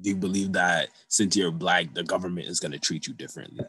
do 0.00 0.10
you 0.10 0.16
believe 0.16 0.52
that 0.52 0.90
since 1.08 1.36
you're 1.36 1.50
black, 1.50 1.94
the 1.94 2.04
government 2.04 2.46
is 2.46 2.60
going 2.60 2.72
to 2.72 2.78
treat 2.78 3.06
you 3.06 3.14
differently? 3.14 3.64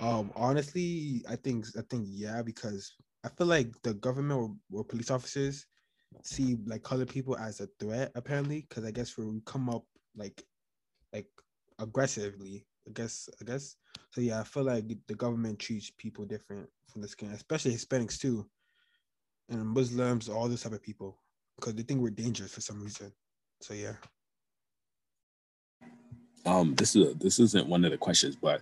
Um, 0.00 0.30
honestly, 0.36 1.22
I 1.28 1.36
think 1.36 1.66
I 1.76 1.82
think 1.88 2.06
yeah, 2.08 2.42
because 2.42 2.94
I 3.24 3.28
feel 3.30 3.46
like 3.46 3.70
the 3.82 3.94
government 3.94 4.40
or, 4.40 4.78
or 4.78 4.84
police 4.84 5.10
officers 5.10 5.66
see 6.22 6.58
like 6.66 6.82
colored 6.82 7.08
people 7.08 7.36
as 7.36 7.60
a 7.60 7.68
threat 7.80 8.12
apparently, 8.14 8.66
because 8.68 8.84
I 8.84 8.90
guess 8.90 9.16
we 9.16 9.24
come 9.44 9.70
up 9.70 9.84
like 10.14 10.42
like 11.12 11.26
aggressively. 11.78 12.66
I 12.86 12.92
guess 12.92 13.28
I 13.40 13.44
guess 13.44 13.76
so. 14.10 14.20
Yeah, 14.20 14.40
I 14.40 14.44
feel 14.44 14.64
like 14.64 14.84
the 15.06 15.14
government 15.14 15.58
treats 15.58 15.90
people 15.96 16.26
different 16.26 16.68
from 16.92 17.02
the 17.02 17.08
skin, 17.08 17.30
especially 17.32 17.72
Hispanics 17.72 18.18
too, 18.18 18.46
and 19.48 19.66
Muslims, 19.66 20.28
all 20.28 20.48
those 20.48 20.62
type 20.62 20.72
of 20.72 20.82
people, 20.82 21.18
because 21.56 21.74
they 21.74 21.82
think 21.82 22.00
we're 22.00 22.10
dangerous 22.10 22.52
for 22.52 22.60
some 22.60 22.82
reason. 22.82 23.12
So 23.62 23.74
yeah 23.74 23.94
um 26.46 26.74
this 26.74 26.96
is 26.96 27.14
this 27.16 27.38
isn't 27.38 27.66
one 27.66 27.84
of 27.84 27.90
the 27.90 27.98
questions 27.98 28.36
but 28.36 28.60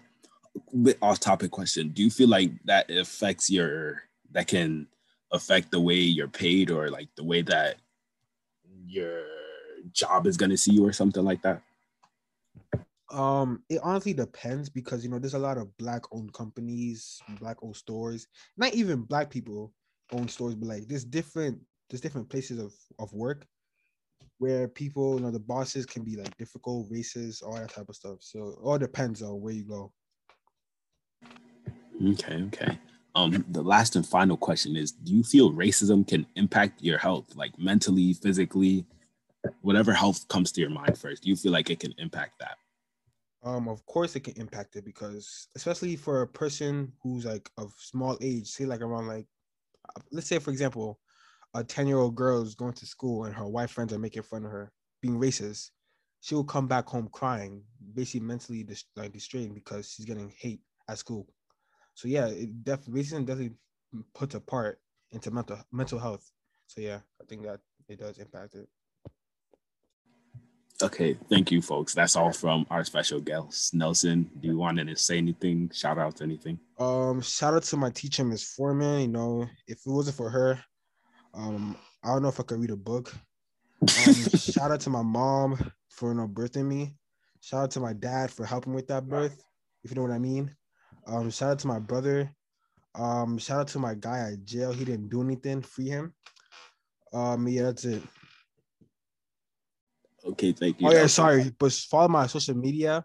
bit 0.83 0.99
off 1.03 1.21
topic 1.21 1.51
question. 1.51 1.91
Do 1.91 2.03
you 2.03 2.11
feel 2.11 2.29
like 2.29 2.51
that 2.65 2.91
affects 2.91 3.51
your 3.51 4.03
that 4.33 4.47
can 4.47 4.87
affect 5.33 5.71
the 5.71 5.81
way 5.81 5.97
you're 5.97 6.29
paid 6.29 6.71
or 6.71 6.91
like 6.91 7.09
the 7.17 7.25
way 7.25 7.43
that 7.43 7.77
your 8.87 9.23
job 9.93 10.27
is 10.27 10.37
going 10.37 10.51
to 10.51 10.57
see 10.57 10.73
you 10.73 10.87
or 10.87 10.93
something 10.93 11.25
like 11.25 11.43
that? 11.43 11.63
Um 13.11 13.63
it 13.69 13.81
honestly 13.83 14.13
depends 14.13 14.69
because 14.69 15.05
you 15.05 15.11
know 15.11 15.19
there's 15.19 15.35
a 15.35 15.39
lot 15.39 15.59
of 15.59 15.77
black 15.77 16.03
owned 16.13 16.33
companies 16.33 17.21
black 17.41 17.57
owned 17.63 17.77
stores 17.77 18.27
not 18.57 18.75
even 18.75 19.03
black 19.03 19.31
people 19.31 19.73
own 20.13 20.29
stores 20.29 20.55
but 20.55 20.69
like 20.69 20.89
there's 20.89 21.05
different 21.05 21.61
there's 21.89 22.01
different 22.01 22.29
places 22.29 22.59
of 22.59 22.75
of 22.99 23.13
work 23.13 23.47
where 24.39 24.69
people, 24.69 25.17
you 25.17 25.23
know, 25.23 25.31
the 25.31 25.41
bosses 25.41 25.87
can 25.87 26.03
be 26.03 26.17
like 26.17 26.37
difficult, 26.37 26.91
racist, 26.91 27.43
all 27.43 27.55
that 27.55 27.71
type 27.71 27.89
of 27.89 27.97
stuff. 27.97 28.19
So 28.21 28.49
it 28.49 28.59
all 28.63 28.79
depends 28.79 29.23
on 29.23 29.41
where 29.41 29.55
you 29.55 29.65
go. 29.65 29.93
Okay, 32.05 32.43
okay. 32.49 32.79
Um, 33.15 33.45
the 33.49 33.63
last 33.63 33.97
and 33.97 34.07
final 34.07 34.37
question 34.37 34.77
is: 34.77 34.93
Do 34.93 35.15
you 35.15 35.23
feel 35.23 35.53
racism 35.53 36.07
can 36.07 36.27
impact 36.37 36.83
your 36.83 36.99
health, 36.99 37.35
like 37.35 37.59
mentally, 37.59 38.13
physically, 38.13 38.85
whatever 39.63 39.93
health 39.93 40.29
comes 40.29 40.53
to 40.53 40.61
your 40.61 40.71
mind 40.71 40.99
first? 40.99 41.23
Do 41.23 41.31
you 41.31 41.37
feel 41.37 41.53
like 41.53 41.71
it 41.71 41.81
can 41.81 41.95
impact 41.99 42.39
that? 42.41 42.59
Um, 43.43 43.69
of 43.69 43.85
course 43.87 44.17
it 44.17 44.21
can 44.21 44.35
impact 44.37 44.75
it 44.75 44.85
because 44.85 45.49
especially 45.55 45.95
for 45.95 46.23
a 46.23 46.27
person 46.27 46.93
who's 47.01 47.25
like 47.25 47.49
of 47.57 47.73
small 47.79 48.19
age, 48.21 48.49
say 48.49 48.67
like 48.67 48.81
around 48.81 49.07
like 49.07 49.27
uh, 49.89 50.01
let's 50.11 50.27
say 50.27 50.39
for 50.39 50.51
example, 50.51 50.99
a 51.57 51.65
10-year-old 51.65 52.15
girl 52.15 52.43
is 52.43 52.55
going 52.55 52.75
to 52.75 52.87
school 52.87 53.25
and 53.25 53.35
her 53.35 53.47
white 53.47 53.71
friends 53.71 53.93
are 53.93 53.99
making 53.99 54.23
fun 54.23 54.45
of 54.45 54.51
her, 54.51 54.71
being 55.01 55.19
racist, 55.19 55.71
she 56.21 56.35
will 56.35 56.45
come 56.45 56.67
back 56.67 56.87
home 56.87 57.09
crying, 57.13 57.63
basically 57.95 58.21
mentally 58.21 58.63
dis- 58.63 58.85
like 58.95 59.13
distraught 59.13 59.55
because 59.55 59.91
she's 59.91 60.05
getting 60.05 60.33
hate 60.39 60.61
at 60.89 60.99
school. 60.99 61.27
So 61.95 62.09
yeah, 62.09 62.27
it 62.27 62.63
definitely 62.63 63.03
racism 63.03 63.25
definitely 63.25 63.57
puts 64.15 64.35
a 64.35 64.41
part 64.41 64.79
into 65.13 65.31
mental 65.31 65.59
mental 65.73 65.99
health. 65.99 66.31
So 66.67 66.81
yeah, 66.83 66.99
I 67.21 67.25
think 67.25 67.45
that 67.45 67.61
it 67.89 68.01
does 68.01 68.19
impact 68.19 68.55
it. 68.55 68.69
Okay, 70.83 71.17
thank 71.31 71.51
you, 71.51 71.63
folks. 71.63 71.95
That's 71.95 72.17
all 72.17 72.33
from 72.33 72.67
our 72.71 72.85
special 72.85 73.19
guest, 73.19 73.73
Nelson. 73.73 74.31
Do 74.41 74.49
you 74.49 74.59
want 74.59 74.79
to 74.79 74.97
say 74.97 75.17
anything? 75.17 75.71
Shout 75.73 75.97
out 75.97 76.17
to 76.17 76.25
anything? 76.25 76.59
Um, 76.79 77.23
shout 77.23 77.55
out 77.55 77.63
to 77.63 77.79
my 77.79 77.89
teacher, 77.89 78.25
Miss 78.25 78.45
Foreman. 78.45 79.01
You 79.01 79.09
know, 79.09 79.47
if 79.67 79.79
it 79.79 79.91
wasn't 79.91 80.19
for 80.19 80.29
her, 80.29 80.61
um, 81.37 81.77
I 82.03 82.09
don't 82.09 82.23
know 82.23 82.29
if 82.29 82.41
I 82.41 82.45
could 82.45 82.61
read 82.61 82.71
a 82.71 82.77
book. 82.77 83.15
Um, 83.83 84.15
shout 84.37 84.71
out 84.71 84.81
to 84.81 84.91
my 84.91 85.03
mom 85.03 85.73
for 85.91 86.11
you 86.11 86.15
know 86.15 86.27
birthing 86.27 86.67
me. 86.67 86.97
Shout 87.41 87.65
out 87.65 87.71
to 87.73 87.81
my 87.81 87.93
dad 87.93 88.31
for 88.31 88.45
helping 88.45 88.75
with 88.75 88.89
that 88.89 89.09
birth, 89.09 89.45
if 89.85 89.91
you 89.91 89.95
know 89.95 90.03
what 90.03 90.11
I 90.11 90.19
mean. 90.19 90.55
Um, 91.07 91.31
shout 91.31 91.53
out 91.53 91.59
to 91.61 91.69
my 91.69 91.79
brother. 91.79 92.35
Um, 92.95 93.39
shout 93.39 93.61
out 93.61 93.69
to 93.69 93.79
my 93.79 93.95
guy 93.95 94.31
at 94.33 94.45
jail. 94.45 94.73
He 94.73 94.85
didn't 94.85 95.11
do 95.11 95.23
anything. 95.23 95.63
Free 95.63 95.89
him. 95.89 96.15
Um, 97.13 97.47
yeah, 97.47 97.65
that's 97.65 97.85
it. 97.85 98.03
Okay, 100.25 100.53
thank 100.53 100.81
you. 100.81 100.89
Oh 100.89 100.93
yeah, 100.93 101.07
sorry, 101.07 101.53
but 101.59 101.73
follow 101.73 102.09
my 102.09 102.27
social 102.27 102.57
media 102.57 103.05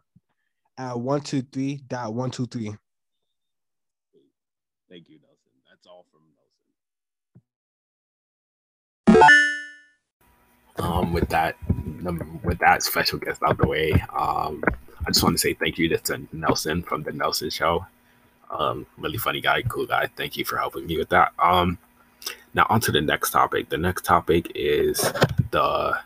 at 0.77 0.99
one 0.99 1.21
two 1.21 1.41
three 1.41 1.81
dot 1.87 2.13
one 2.13 2.31
two 2.31 2.47
three. 2.47 2.73
Thank 4.89 5.07
you, 5.09 5.19
Um, 10.81 11.13
with 11.13 11.29
that, 11.29 11.55
with 12.43 12.57
that 12.59 12.81
special 12.81 13.19
guest 13.19 13.41
out 13.43 13.57
the 13.57 13.67
way, 13.67 13.91
um, 14.15 14.63
I 15.05 15.11
just 15.11 15.23
want 15.23 15.35
to 15.35 15.39
say 15.39 15.53
thank 15.53 15.77
you 15.77 15.95
to 15.95 16.27
Nelson 16.31 16.81
from 16.81 17.03
the 17.03 17.11
Nelson 17.11 17.49
Show. 17.49 17.85
Um, 18.49 18.85
really 18.97 19.17
funny 19.17 19.41
guy, 19.41 19.61
cool 19.61 19.85
guy. 19.85 20.07
Thank 20.15 20.37
you 20.37 20.43
for 20.43 20.57
helping 20.57 20.87
me 20.87 20.97
with 20.97 21.09
that. 21.09 21.33
Um, 21.39 21.77
now 22.53 22.65
on 22.69 22.81
to 22.81 22.91
the 22.91 23.01
next 23.01 23.31
topic. 23.31 23.69
The 23.69 23.77
next 23.77 24.05
topic 24.05 24.51
is 24.55 24.99
the 25.51 25.99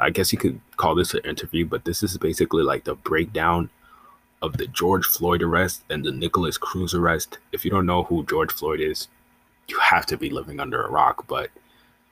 I 0.00 0.10
guess 0.10 0.32
you 0.32 0.38
could 0.38 0.60
call 0.76 0.94
this 0.94 1.14
an 1.14 1.20
interview, 1.24 1.66
but 1.66 1.84
this 1.84 2.02
is 2.02 2.16
basically 2.16 2.62
like 2.62 2.84
the 2.84 2.94
breakdown 2.94 3.70
of 4.40 4.56
the 4.56 4.66
George 4.66 5.04
Floyd 5.04 5.42
arrest 5.42 5.84
and 5.90 6.04
the 6.04 6.12
Nikolas 6.12 6.58
Cruz 6.58 6.94
arrest. 6.94 7.38
If 7.52 7.64
you 7.64 7.70
don't 7.70 7.86
know 7.86 8.04
who 8.04 8.24
George 8.24 8.52
Floyd 8.52 8.80
is, 8.80 9.08
you 9.68 9.78
have 9.78 10.06
to 10.06 10.16
be 10.16 10.30
living 10.30 10.58
under 10.60 10.82
a 10.82 10.90
rock. 10.90 11.26
But 11.26 11.50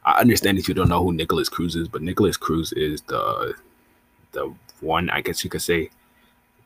I 0.06 0.20
understand 0.20 0.58
if 0.58 0.68
you 0.68 0.74
don't 0.74 0.88
know 0.88 1.02
who 1.02 1.12
Nikolas 1.12 1.48
Cruz 1.48 1.74
is, 1.74 1.88
but 1.88 2.00
Nikolas 2.00 2.36
Cruz 2.36 2.72
is 2.72 3.02
the 3.02 3.54
the 4.32 4.54
one 4.80 5.10
I 5.10 5.20
guess 5.20 5.42
you 5.42 5.50
could 5.50 5.62
say. 5.62 5.90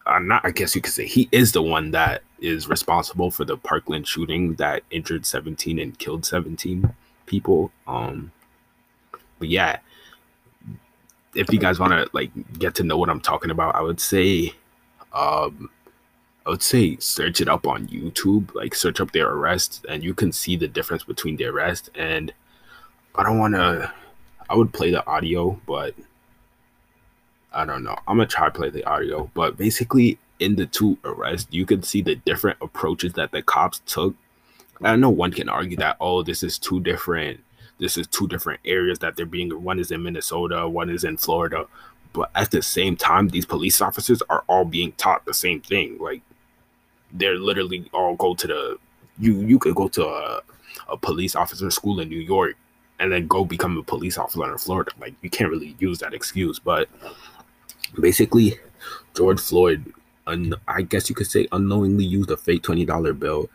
Uh, 0.07 0.19
not 0.19 0.45
I 0.45 0.51
guess 0.51 0.75
you 0.75 0.81
could 0.81 0.93
say 0.93 1.07
he 1.07 1.29
is 1.33 1.53
the 1.53 1.63
one 1.63 1.91
that 1.93 2.23
is 2.41 2.69
responsible 2.69 3.31
for 3.31 3.45
the 3.45 3.57
Parkland 3.57 4.07
shooting 4.07 4.55
that 4.55 4.83
injured 4.91 5.27
17 5.27 5.79
and 5.79 5.99
killed 5.99 6.25
17 6.25 6.95
people. 7.27 7.71
Um, 7.87 8.33
but 9.39 9.49
yeah, 9.49 9.79
if 11.35 11.53
you 11.53 11.59
guys 11.59 11.79
want 11.79 11.93
to 11.93 12.09
like 12.13 12.31
get 12.59 12.75
to 12.77 12.83
know 12.83 12.99
what 12.99 13.11
I'm 13.11 13.21
talking 13.21 13.51
about, 13.51 13.75
I 13.75 13.83
would 13.83 14.01
say, 14.01 14.55
um, 15.13 15.71
I 16.47 16.51
would 16.51 16.63
say 16.63 16.97
search 16.97 17.41
it 17.41 17.49
up 17.49 17.67
on 17.67 17.89
YouTube, 17.89 18.55
like 18.55 18.75
search 18.75 19.01
up 19.01 19.13
their 19.13 19.31
arrest, 19.31 19.85
and 19.89 20.03
you 20.03 20.15
can 20.15 20.33
see 20.33 20.57
the 20.57 20.69
difference 20.69 21.05
between 21.05 21.37
the 21.37 21.45
arrest. 21.45 21.91
And 21.95 22.33
I 23.15 23.23
don't 23.23 23.39
want 23.39 23.55
to, 23.55 23.93
I 24.49 24.55
would 24.55 24.73
play 24.73 24.91
the 24.91 25.07
audio, 25.07 25.61
but 25.67 25.95
I 27.53 27.65
don't 27.65 27.83
know. 27.83 27.97
I'm 28.07 28.17
gonna 28.17 28.27
try 28.27 28.47
to 28.47 28.53
play 28.53 28.71
the 28.71 28.85
audio, 28.85 29.31
but 29.35 29.57
basically 29.57 30.19
in 30.39 30.57
the 30.57 30.67
two 30.67 30.99
arrests, 31.05 31.49
you 31.51 31.67
can 31.67 31.83
see 31.83 32.01
the 32.01 32.15
different 32.15 32.59
approaches 32.61 33.15
that 33.15 33.33
the 33.33 33.43
cops 33.43 33.81
took. 33.87 34.15
I 34.83 34.97
know 34.97 35.11
one 35.11 35.33
can 35.33 35.49
argue 35.49 35.77
that 35.77 35.97
oh, 36.01 36.23
this 36.23 36.43
is 36.43 36.59
two 36.59 36.81
different 36.81 37.41
this 37.79 37.97
is 37.97 38.07
two 38.07 38.29
different 38.29 38.61
areas 38.65 38.99
that 39.01 39.17
they're 39.17 39.27
being 39.27 39.51
one 39.63 39.79
is 39.79 39.91
in 39.91 40.03
Minnesota, 40.03 40.69
one 40.69 40.91
is 40.91 41.05
in 41.05 41.17
Florida. 41.17 41.67
But 42.13 42.31
at 42.35 42.51
the 42.51 42.63
same 42.63 42.97
time, 42.97 43.29
these 43.29 43.47
police 43.47 43.81
officers 43.81 44.23
are 44.29 44.45
all 44.49 44.65
being 44.65 44.93
taught 44.93 45.25
the 45.25 45.35
same 45.35 45.61
thing. 45.61 45.99
Like 45.99 46.23
they're 47.13 47.39
literally 47.39 47.89
all 47.93 48.15
go 48.17 48.35
to 48.35 48.47
the 48.47 48.79
you 49.19 49.41
you 49.41 49.59
could 49.59 49.75
go 49.75 49.89
to 49.89 50.07
a, 50.07 50.41
a 50.89 50.97
police 50.97 51.35
officer 51.35 51.71
school 51.71 52.01
in 52.01 52.09
New 52.09 52.21
York 52.21 52.57
and 53.01 53.11
then 53.11 53.27
go 53.27 53.45
become 53.45 53.77
a 53.77 53.83
police 53.83 54.17
officer 54.17 54.49
in 54.51 54.59
Florida. 54.59 54.93
Like 55.01 55.15
you 55.23 55.31
can't 55.31 55.51
really 55.51 55.75
use 55.81 55.99
that 55.99 56.15
excuse. 56.15 56.61
But 56.61 56.89
basically, 57.99 58.55
George 59.17 59.41
Floyd, 59.41 59.93
un- 60.29 60.55
I 60.69 60.83
guess 60.83 61.09
you 61.09 61.17
could 61.17 61.27
say, 61.27 61.49
unknowingly 61.51 62.05
used 62.05 62.31
a 62.31 62.37
fake 62.37 62.63
twenty 62.63 62.85
dollar 62.85 63.13
bill, 63.13 63.51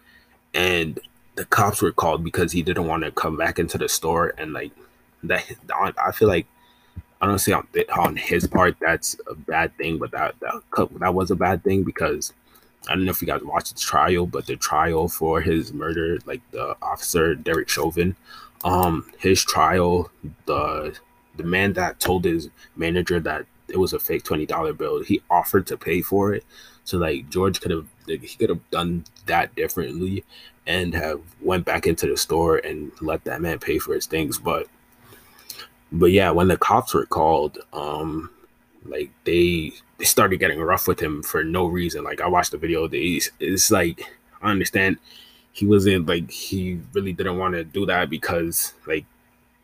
and 0.53 0.99
the 1.35 1.45
cops 1.45 1.81
were 1.81 1.91
called 1.91 2.23
because 2.23 2.51
he 2.51 2.63
didn't 2.63 2.87
want 2.87 3.03
to 3.03 3.11
come 3.11 3.37
back 3.37 3.59
into 3.59 3.77
the 3.77 3.87
store 3.87 4.33
and 4.37 4.53
like 4.53 4.71
that 5.23 5.43
i 6.01 6.11
feel 6.11 6.27
like 6.27 6.45
i 7.21 7.25
don't 7.25 7.39
say 7.39 7.51
on, 7.51 7.67
on 7.97 8.15
his 8.15 8.47
part 8.47 8.75
that's 8.79 9.15
a 9.29 9.35
bad 9.35 9.75
thing 9.77 9.97
but 9.97 10.11
that, 10.11 10.35
that 10.39 10.89
that 10.99 11.13
was 11.13 11.31
a 11.31 11.35
bad 11.35 11.63
thing 11.63 11.83
because 11.83 12.33
i 12.87 12.95
don't 12.95 13.05
know 13.05 13.11
if 13.11 13.21
you 13.21 13.27
guys 13.27 13.43
watched 13.43 13.73
the 13.73 13.79
trial 13.79 14.25
but 14.25 14.45
the 14.45 14.55
trial 14.55 15.07
for 15.07 15.41
his 15.41 15.73
murder 15.73 16.17
like 16.25 16.41
the 16.51 16.75
officer 16.81 17.35
derek 17.35 17.69
chauvin 17.69 18.15
um 18.65 19.09
his 19.17 19.41
trial 19.43 20.11
the 20.45 20.93
the 21.37 21.43
man 21.43 21.71
that 21.73 21.99
told 22.01 22.25
his 22.25 22.49
manager 22.75 23.21
that 23.21 23.45
it 23.69 23.77
was 23.77 23.93
a 23.93 23.99
fake 23.99 24.23
$20 24.23 24.77
bill 24.77 25.01
he 25.03 25.21
offered 25.29 25.65
to 25.67 25.77
pay 25.77 26.01
for 26.01 26.33
it 26.33 26.43
so 26.83 26.97
like 26.97 27.29
george 27.29 27.61
could 27.61 27.71
have 27.71 27.87
he 28.07 28.17
could 28.37 28.49
have 28.49 28.69
done 28.71 29.05
that 29.25 29.55
differently 29.55 30.23
and 30.67 30.93
have 30.93 31.21
went 31.41 31.65
back 31.65 31.85
into 31.87 32.07
the 32.07 32.17
store 32.17 32.57
and 32.57 32.91
let 33.01 33.23
that 33.25 33.41
man 33.41 33.59
pay 33.59 33.79
for 33.79 33.93
his 33.93 34.05
things. 34.05 34.37
But 34.37 34.67
but 35.91 36.11
yeah, 36.11 36.31
when 36.31 36.47
the 36.47 36.57
cops 36.57 36.93
were 36.93 37.05
called, 37.05 37.59
um, 37.73 38.29
like 38.85 39.11
they 39.23 39.73
they 39.97 40.05
started 40.05 40.39
getting 40.39 40.59
rough 40.59 40.87
with 40.87 40.99
him 40.99 41.23
for 41.23 41.43
no 41.43 41.65
reason. 41.65 42.03
Like 42.03 42.21
I 42.21 42.27
watched 42.27 42.51
the 42.51 42.57
video, 42.57 42.87
they 42.87 43.21
it's 43.39 43.71
like 43.71 44.01
I 44.41 44.51
understand 44.51 44.97
he 45.55 45.65
wasn't 45.65 46.05
like 46.05 46.29
he 46.29 46.79
really 46.91 47.13
didn't 47.13 47.37
want 47.37 47.53
to 47.53 47.63
do 47.63 47.85
that 47.85 48.09
because 48.09 48.73
like 48.85 49.05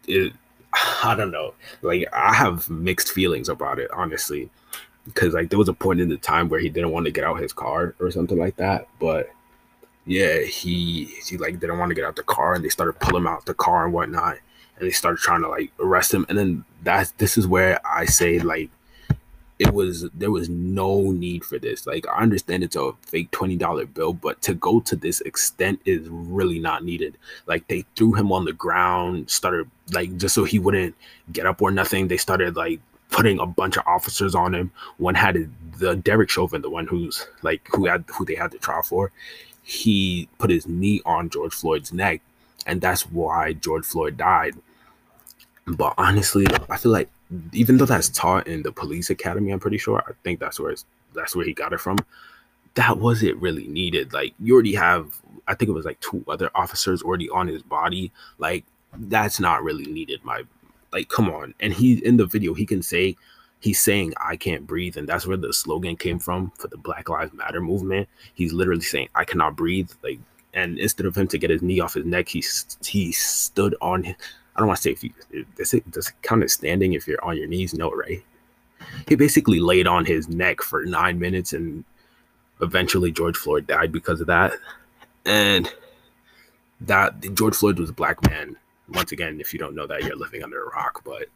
it 0.07 0.31
I 1.03 1.15
don't 1.15 1.31
know. 1.31 1.53
Like 1.81 2.07
I 2.13 2.33
have 2.33 2.69
mixed 2.69 3.11
feelings 3.11 3.49
about 3.49 3.77
it, 3.77 3.91
honestly. 3.91 4.49
Because 5.05 5.33
like 5.33 5.49
there 5.49 5.59
was 5.59 5.67
a 5.67 5.73
point 5.73 5.99
in 5.99 6.07
the 6.07 6.17
time 6.17 6.47
where 6.47 6.61
he 6.61 6.69
didn't 6.69 6.91
want 6.91 7.07
to 7.07 7.11
get 7.11 7.25
out 7.25 7.39
his 7.39 7.51
car 7.51 7.93
or 7.99 8.09
something 8.09 8.37
like 8.37 8.55
that. 8.55 8.87
But 8.99 9.31
yeah, 10.05 10.39
he 10.41 11.05
he 11.27 11.37
like 11.37 11.59
didn't 11.59 11.77
want 11.77 11.89
to 11.89 11.95
get 11.95 12.05
out 12.05 12.15
the 12.15 12.23
car, 12.23 12.53
and 12.53 12.63
they 12.63 12.69
started 12.69 12.99
pulling 12.99 13.23
him 13.23 13.27
out 13.27 13.45
the 13.45 13.53
car 13.53 13.83
and 13.83 13.93
whatnot, 13.93 14.37
and 14.77 14.87
they 14.87 14.91
started 14.91 15.19
trying 15.19 15.41
to 15.41 15.49
like 15.49 15.73
arrest 15.79 16.13
him. 16.13 16.25
And 16.29 16.37
then 16.37 16.63
that's 16.83 17.11
this 17.13 17.37
is 17.37 17.47
where 17.47 17.85
I 17.85 18.05
say 18.05 18.39
like 18.39 18.69
it 19.61 19.73
was 19.73 20.09
there 20.15 20.31
was 20.31 20.49
no 20.49 21.11
need 21.11 21.45
for 21.45 21.59
this. 21.59 21.85
Like 21.85 22.07
I 22.07 22.23
understand 22.23 22.63
it's 22.63 22.75
a 22.75 22.93
fake 23.03 23.29
twenty 23.29 23.55
dollar 23.55 23.85
bill, 23.85 24.11
but 24.11 24.41
to 24.41 24.55
go 24.55 24.79
to 24.79 24.95
this 24.95 25.21
extent 25.21 25.79
is 25.85 26.09
really 26.09 26.57
not 26.57 26.83
needed. 26.83 27.15
Like 27.45 27.67
they 27.67 27.85
threw 27.95 28.13
him 28.13 28.31
on 28.31 28.45
the 28.45 28.53
ground, 28.53 29.29
started 29.29 29.69
like 29.93 30.17
just 30.17 30.33
so 30.33 30.45
he 30.45 30.57
wouldn't 30.57 30.95
get 31.31 31.45
up 31.45 31.61
or 31.61 31.69
nothing. 31.69 32.07
They 32.07 32.17
started 32.17 32.55
like 32.55 32.79
putting 33.11 33.39
a 33.39 33.45
bunch 33.45 33.77
of 33.77 33.85
officers 33.85 34.33
on 34.33 34.55
him. 34.55 34.71
One 34.97 35.13
had 35.13 35.51
the 35.77 35.95
Derek 35.95 36.31
Chauvin, 36.31 36.63
the 36.63 36.69
one 36.69 36.87
who's 36.87 37.27
like 37.43 37.61
who 37.71 37.85
had 37.85 38.03
who 38.07 38.25
they 38.25 38.35
had 38.35 38.49
the 38.49 38.57
trial 38.57 38.81
for 38.81 39.11
he 39.63 40.27
put 40.39 40.49
his 40.49 40.67
knee 40.67 41.01
on 41.05 41.29
George 41.29 41.53
Floyd's 41.53 41.93
neck, 41.93 42.21
and 42.65 42.81
that's 42.81 43.03
why 43.03 43.53
George 43.53 43.85
Floyd 43.85 44.17
died. 44.17 44.55
But 45.67 45.93
honestly, 45.99 46.47
I 46.67 46.77
feel 46.77 46.91
like 46.91 47.09
even 47.53 47.77
though 47.77 47.85
that's 47.85 48.09
taught 48.09 48.47
in 48.47 48.63
the 48.63 48.71
police 48.71 49.09
academy, 49.09 49.51
I'm 49.51 49.59
pretty 49.59 49.77
sure 49.77 50.03
I 50.07 50.13
think 50.23 50.39
that's 50.39 50.59
where 50.59 50.75
that's 51.13 51.35
where 51.35 51.45
he 51.45 51.53
got 51.53 51.73
it 51.73 51.79
from. 51.79 51.97
That 52.75 52.97
wasn't 52.97 53.41
really 53.41 53.67
needed. 53.67 54.13
Like 54.13 54.33
you 54.39 54.53
already 54.53 54.75
have, 54.75 55.19
I 55.47 55.55
think 55.55 55.69
it 55.69 55.73
was 55.73 55.85
like 55.85 55.99
two 55.99 56.23
other 56.27 56.49
officers 56.55 57.01
already 57.01 57.29
on 57.29 57.47
his 57.47 57.63
body. 57.63 58.11
Like 58.37 58.65
that's 58.97 59.39
not 59.39 59.63
really 59.63 59.85
needed. 59.85 60.23
My 60.23 60.43
like, 60.91 61.09
come 61.09 61.29
on. 61.29 61.53
And 61.59 61.73
he 61.73 62.05
in 62.05 62.17
the 62.17 62.25
video, 62.25 62.53
he 62.53 62.65
can 62.65 62.81
say 62.81 63.15
he's 63.59 63.79
saying 63.79 64.13
I 64.17 64.35
can't 64.35 64.67
breathe 64.67 64.97
and 64.97 65.07
that's 65.07 65.27
where 65.27 65.37
the 65.37 65.53
slogan 65.53 65.95
came 65.95 66.19
from 66.19 66.51
for 66.57 66.67
the 66.67 66.77
Black 66.77 67.09
Lives 67.09 67.33
Matter 67.33 67.61
movement. 67.61 68.09
He's 68.33 68.53
literally 68.53 68.81
saying 68.81 69.09
I 69.15 69.25
cannot 69.25 69.55
breathe 69.55 69.89
like 70.03 70.19
and 70.53 70.77
instead 70.79 71.05
of 71.05 71.15
him 71.15 71.27
to 71.29 71.37
get 71.37 71.49
his 71.49 71.61
knee 71.61 71.79
off 71.79 71.93
his 71.93 72.05
neck, 72.05 72.27
he 72.27 72.43
he 72.83 73.11
stood 73.11 73.75
on 73.81 74.15
don't 74.61 74.69
want 74.69 74.77
to 74.77 74.83
say 74.83 74.91
if 74.91 75.03
you 75.03 75.11
does 75.55 75.73
it 75.73 75.89
does 75.91 76.07
it 76.07 76.13
count 76.21 76.43
as 76.43 76.53
standing 76.53 76.93
if 76.93 77.07
you're 77.07 77.23
on 77.23 77.37
your 77.37 77.47
knees? 77.47 77.73
No, 77.73 77.91
right? 77.91 78.23
he 79.07 79.15
basically 79.15 79.59
laid 79.59 79.87
on 79.87 80.05
his 80.05 80.27
neck 80.27 80.61
for 80.61 80.85
nine 80.85 81.19
minutes 81.19 81.53
and 81.53 81.83
eventually 82.61 83.11
George 83.11 83.37
Floyd 83.37 83.67
died 83.67 83.91
because 83.91 84.21
of 84.21 84.27
that. 84.27 84.53
And 85.25 85.71
that 86.81 87.35
George 87.35 87.55
Floyd 87.55 87.79
was 87.79 87.89
a 87.89 87.93
black 87.93 88.27
man. 88.29 88.57
Once 88.89 89.11
again, 89.11 89.39
if 89.39 89.53
you 89.53 89.59
don't 89.59 89.75
know 89.75 89.87
that, 89.87 90.03
you're 90.03 90.15
living 90.15 90.43
under 90.43 90.63
a 90.63 90.69
rock. 90.69 91.01
But 91.05 91.27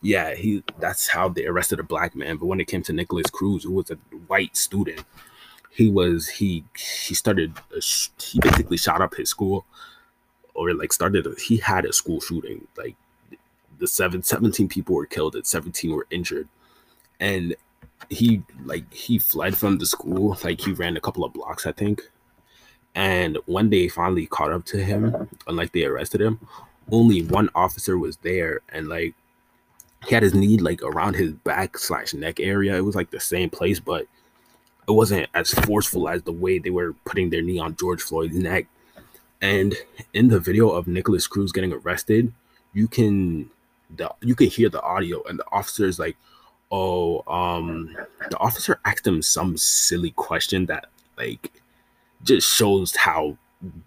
yeah, 0.00 0.34
he 0.34 0.62
that's 0.78 1.08
how 1.08 1.28
they 1.28 1.46
arrested 1.46 1.80
a 1.80 1.84
black 1.84 2.14
man. 2.14 2.36
But 2.36 2.46
when 2.46 2.60
it 2.60 2.68
came 2.68 2.82
to 2.84 2.92
Nikolas 2.92 3.30
Cruz, 3.30 3.64
who 3.64 3.72
was 3.72 3.90
a 3.90 3.96
white 4.26 4.56
student, 4.56 5.04
he 5.70 5.90
was 5.90 6.28
he 6.28 6.64
he 6.76 7.14
started 7.14 7.52
uh, 7.76 7.80
he 8.20 8.38
basically 8.40 8.76
shot 8.76 9.02
up 9.02 9.14
his 9.14 9.28
school 9.28 9.66
or 10.54 10.72
like 10.74 10.92
started 10.92 11.26
he 11.38 11.56
had 11.56 11.84
a 11.84 11.92
school 11.92 12.20
shooting 12.20 12.66
like 12.76 12.96
the 13.78 13.86
seven 13.86 14.22
17 14.22 14.68
people 14.68 14.94
were 14.94 15.06
killed 15.06 15.34
and 15.34 15.46
17 15.46 15.90
were 15.92 16.06
injured. 16.10 16.48
And 17.20 17.56
he 18.08 18.42
like 18.64 18.92
he 18.92 19.18
fled 19.18 19.56
from 19.56 19.78
the 19.78 19.86
school 19.86 20.36
like 20.44 20.60
he 20.60 20.72
ran 20.72 20.96
a 20.96 21.00
couple 21.00 21.24
of 21.24 21.32
blocks 21.32 21.66
i 21.66 21.72
think. 21.72 22.02
And 22.94 23.38
when 23.46 23.70
they 23.70 23.88
finally 23.88 24.26
caught 24.26 24.52
up 24.52 24.64
to 24.66 24.82
him 24.82 25.06
uh-huh. 25.06 25.24
and 25.46 25.56
like 25.56 25.72
they 25.72 25.84
arrested 25.84 26.20
him. 26.20 26.40
Only 26.90 27.22
one 27.22 27.48
officer 27.54 27.96
was 27.96 28.16
there 28.18 28.60
and 28.68 28.88
like 28.88 29.14
he 30.06 30.14
had 30.14 30.22
his 30.24 30.34
knee 30.34 30.58
like 30.58 30.82
around 30.82 31.14
his 31.14 31.32
back 31.32 31.78
slash 31.78 32.12
neck 32.12 32.40
area. 32.40 32.76
It 32.76 32.84
was 32.84 32.96
like 32.96 33.10
the 33.10 33.20
same 33.20 33.50
place 33.50 33.80
but 33.80 34.06
it 34.88 34.92
wasn't 34.92 35.28
as 35.34 35.50
forceful 35.50 36.08
as 36.08 36.22
the 36.22 36.32
way 36.32 36.58
they 36.58 36.70
were 36.70 36.92
putting 37.04 37.30
their 37.30 37.42
knee 37.42 37.58
on 37.58 37.76
george 37.76 38.02
floyd's 38.02 38.36
neck 38.36 38.66
and 39.42 39.74
in 40.14 40.28
the 40.28 40.40
video 40.40 40.70
of 40.70 40.86
nikolas 40.86 41.26
cruz 41.26 41.52
getting 41.52 41.72
arrested 41.72 42.32
you 42.72 42.88
can 42.88 43.50
the 43.96 44.10
you 44.22 44.34
can 44.34 44.46
hear 44.46 44.68
the 44.68 44.82
audio 44.82 45.22
and 45.24 45.38
the 45.38 45.44
officer 45.52 45.84
is 45.84 45.98
like 45.98 46.16
oh 46.70 47.22
um 47.30 47.94
the 48.30 48.38
officer 48.38 48.80
asked 48.84 49.06
him 49.06 49.20
some 49.20 49.56
silly 49.56 50.12
question 50.12 50.64
that 50.66 50.86
like 51.18 51.52
just 52.24 52.48
shows 52.48 52.96
how 52.96 53.36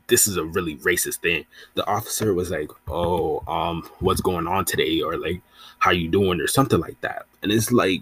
this 0.07 0.27
is 0.27 0.37
a 0.37 0.45
really 0.45 0.77
racist 0.77 1.17
thing. 1.17 1.45
The 1.73 1.85
officer 1.87 2.33
was 2.33 2.51
like 2.51 2.69
oh 2.87 3.43
um 3.47 3.89
what's 3.99 4.21
going 4.21 4.47
on 4.47 4.65
today? 4.65 5.01
Or 5.01 5.17
like 5.17 5.41
how 5.79 5.91
you 5.91 6.09
doing? 6.09 6.39
Or 6.39 6.47
something 6.47 6.79
like 6.79 6.99
that. 7.01 7.25
And 7.41 7.51
it's 7.51 7.71
like 7.71 8.01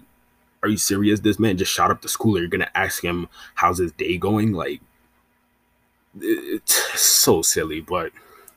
are 0.62 0.68
you 0.68 0.76
serious? 0.76 1.20
This 1.20 1.38
man 1.38 1.58
just 1.58 1.72
shot 1.72 1.90
up 1.90 2.02
the 2.02 2.08
school. 2.08 2.38
You're 2.38 2.48
gonna 2.48 2.70
ask 2.74 3.02
him 3.02 3.28
how's 3.54 3.78
his 3.78 3.92
day 3.92 4.16
going? 4.18 4.52
Like 4.52 4.80
it's 6.20 7.00
so 7.00 7.42
silly 7.42 7.80
but 7.80 8.12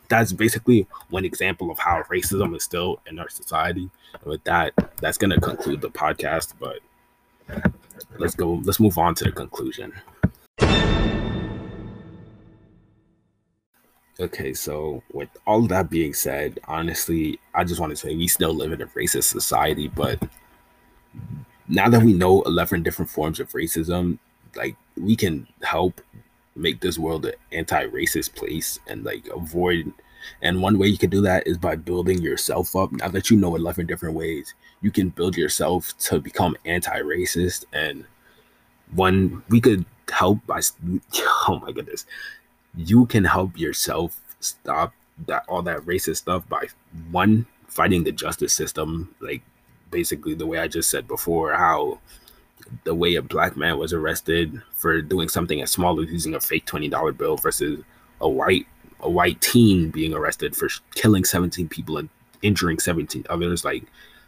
that's 0.10 0.32
basically 0.32 0.88
one 1.10 1.26
example 1.26 1.72
of 1.72 1.80
how 1.80 2.04
racism 2.04 2.56
is 2.56 2.64
still 2.64 3.00
in 3.08 3.20
our 3.20 3.30
society. 3.30 3.90
And 4.14 4.26
with 4.26 4.44
that, 4.46 4.74
that's 5.02 5.18
to 5.18 5.40
conclude 5.40 5.82
the 5.82 5.90
podcast. 5.90 6.54
But 6.60 6.80
let's 8.18 8.36
go. 8.36 8.62
Let's 8.64 8.80
move 8.80 8.98
on 8.98 9.16
to 9.16 9.26
the 9.26 9.32
conclusion. 9.32 9.94
Okay, 14.20 14.52
so 14.54 15.04
with 15.14 15.30
all 15.46 15.62
that 15.68 15.92
being 15.92 16.14
said, 16.14 16.60
honestly, 16.68 17.40
I 17.54 17.64
just 17.64 17.80
want 17.80 17.92
to 17.92 17.96
say 17.96 18.16
we 18.16 18.28
still 18.28 18.54
live 18.54 18.72
in 18.72 18.82
a 18.82 18.88
racist 18.88 19.26
society, 19.26 19.90
but 19.90 20.20
now 21.68 21.88
that 21.88 22.02
we 22.02 22.14
know 22.14 22.42
11 22.44 22.82
different 22.82 23.12
forms 23.12 23.40
of 23.40 23.52
racism, 23.52 24.18
like 24.56 24.76
we 24.96 25.16
can 25.16 25.48
help 25.62 26.02
make 26.58 26.82
this 26.82 26.98
world 26.98 27.26
an 27.26 27.34
anti-racist 27.52 28.36
place 28.36 28.80
and 28.88 29.04
like 29.04 29.28
avoid 29.28 29.94
and 30.42 30.62
one 30.62 30.78
way 30.78 30.88
you 30.88 30.98
can 30.98 31.10
do 31.10 31.22
that 31.22 31.48
is 31.48 31.58
by 31.58 31.76
building 31.76 32.22
yourself 32.22 32.76
up. 32.76 32.92
Now 32.92 33.08
that 33.10 33.30
you 33.30 33.38
know 33.38 33.56
11 33.56 33.86
different 33.86 34.16
ways 34.16 34.54
you 34.82 34.92
can 34.92 35.10
build 35.10 35.36
yourself 35.38 35.98
to 36.00 36.20
become 36.20 36.56
anti-racist. 36.66 37.66
And 37.74 38.06
one 38.94 39.44
we 39.50 39.62
could 39.62 39.86
help 40.10 40.46
by 40.46 40.62
oh 41.48 41.60
my 41.62 41.72
goodness. 41.72 42.06
You 42.76 43.06
can 43.06 43.24
help 43.24 43.58
yourself 43.58 44.20
stop 44.40 44.94
that 45.26 45.44
all 45.48 45.64
that 45.64 45.80
racist 45.82 46.18
stuff 46.18 46.48
by 46.48 46.68
one 47.12 47.46
fighting 47.68 48.04
the 48.04 48.12
justice 48.12 48.54
system 48.54 49.14
like 49.20 49.42
basically 49.90 50.36
the 50.36 50.46
way 50.46 50.60
i 50.60 50.68
just 50.68 50.92
said 50.92 51.08
before 51.08 51.54
how 51.54 51.98
the 52.84 52.96
way 52.96 53.16
a 53.16 53.22
black 53.22 53.56
man 53.58 53.78
was 53.78 53.94
arrested 53.94 54.62
for 54.74 55.02
doing 55.02 55.30
something 55.30 55.62
as 55.62 55.72
small 55.72 56.00
as 56.02 56.10
using 56.10 56.36
a 56.36 56.40
fake 56.40 56.66
$20 56.66 57.18
bill 57.18 57.38
versus 57.38 57.84
a 58.22 58.30
white 58.30 58.68
a 59.02 59.10
white 59.10 59.40
teen 59.42 59.92
being 59.92 60.14
arrested 60.14 60.56
for 60.56 60.68
killing 60.96 61.24
17 61.24 61.70
people 61.70 61.98
and 61.98 62.10
injuring 62.42 62.80
17 62.80 63.26
others. 63.30 63.64
Like 63.64 63.84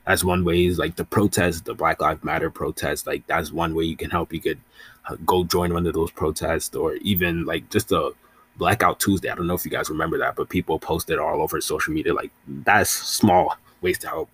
that's 0.06 0.24
one 0.24 0.44
way 0.44 0.66
is 0.66 0.78
like 0.78 0.96
the 0.96 1.06
protest 1.06 1.66
the 1.66 1.74
black 1.74 2.02
lives 2.02 2.24
matter 2.24 2.50
protest 2.50 3.08
like 3.08 3.26
that's 3.28 3.52
one 3.52 3.74
way 3.74 3.84
you 3.84 3.96
can 3.96 4.10
help. 4.10 4.34
You 4.34 4.40
could 4.40 4.60
uh, 5.08 5.16
go 5.26 5.44
join 5.44 5.74
one 5.74 5.88
of 5.88 5.94
those 5.94 6.12
protests 6.12 6.76
or 6.76 6.96
even 6.96 7.46
like 7.46 7.70
just 7.70 7.92
a 7.92 8.12
blackout 8.58 9.00
tuesday. 9.00 9.30
I 9.30 9.36
don't 9.36 9.48
know 9.48 9.56
if 9.56 9.66
you 9.66 9.72
guys 9.72 9.90
remember 9.90 10.18
that 10.20 10.36
but 10.36 10.50
people 10.50 10.80
posted 10.80 11.18
all 11.18 11.42
over 11.42 11.60
social 11.62 11.94
media 11.94 12.14
like 12.14 12.32
that's 12.48 12.90
small 12.90 13.56
ways 13.82 13.98
to 14.00 14.08
help. 14.08 14.30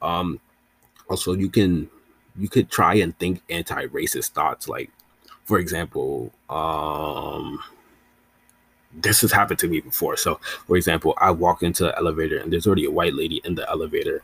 Um 0.00 0.40
also 1.10 1.34
you 1.34 1.48
can 1.50 1.90
you 2.38 2.48
could 2.48 2.70
try 2.70 2.94
and 2.94 3.18
think 3.18 3.42
anti-racist 3.50 4.30
thoughts 4.30 4.68
like 4.68 4.90
for 5.44 5.58
example 5.58 6.32
um 6.50 7.58
this 8.94 9.20
has 9.20 9.30
happened 9.30 9.58
to 9.60 9.68
me 9.68 9.80
before. 9.80 10.16
So 10.16 10.40
for 10.66 10.76
example 10.76 11.14
i 11.18 11.30
walk 11.30 11.62
into 11.62 11.84
the 11.84 11.96
elevator 11.98 12.38
and 12.38 12.52
there's 12.52 12.66
already 12.66 12.84
a 12.84 12.90
white 12.90 13.14
lady 13.14 13.40
in 13.44 13.54
the 13.54 13.68
elevator 13.68 14.22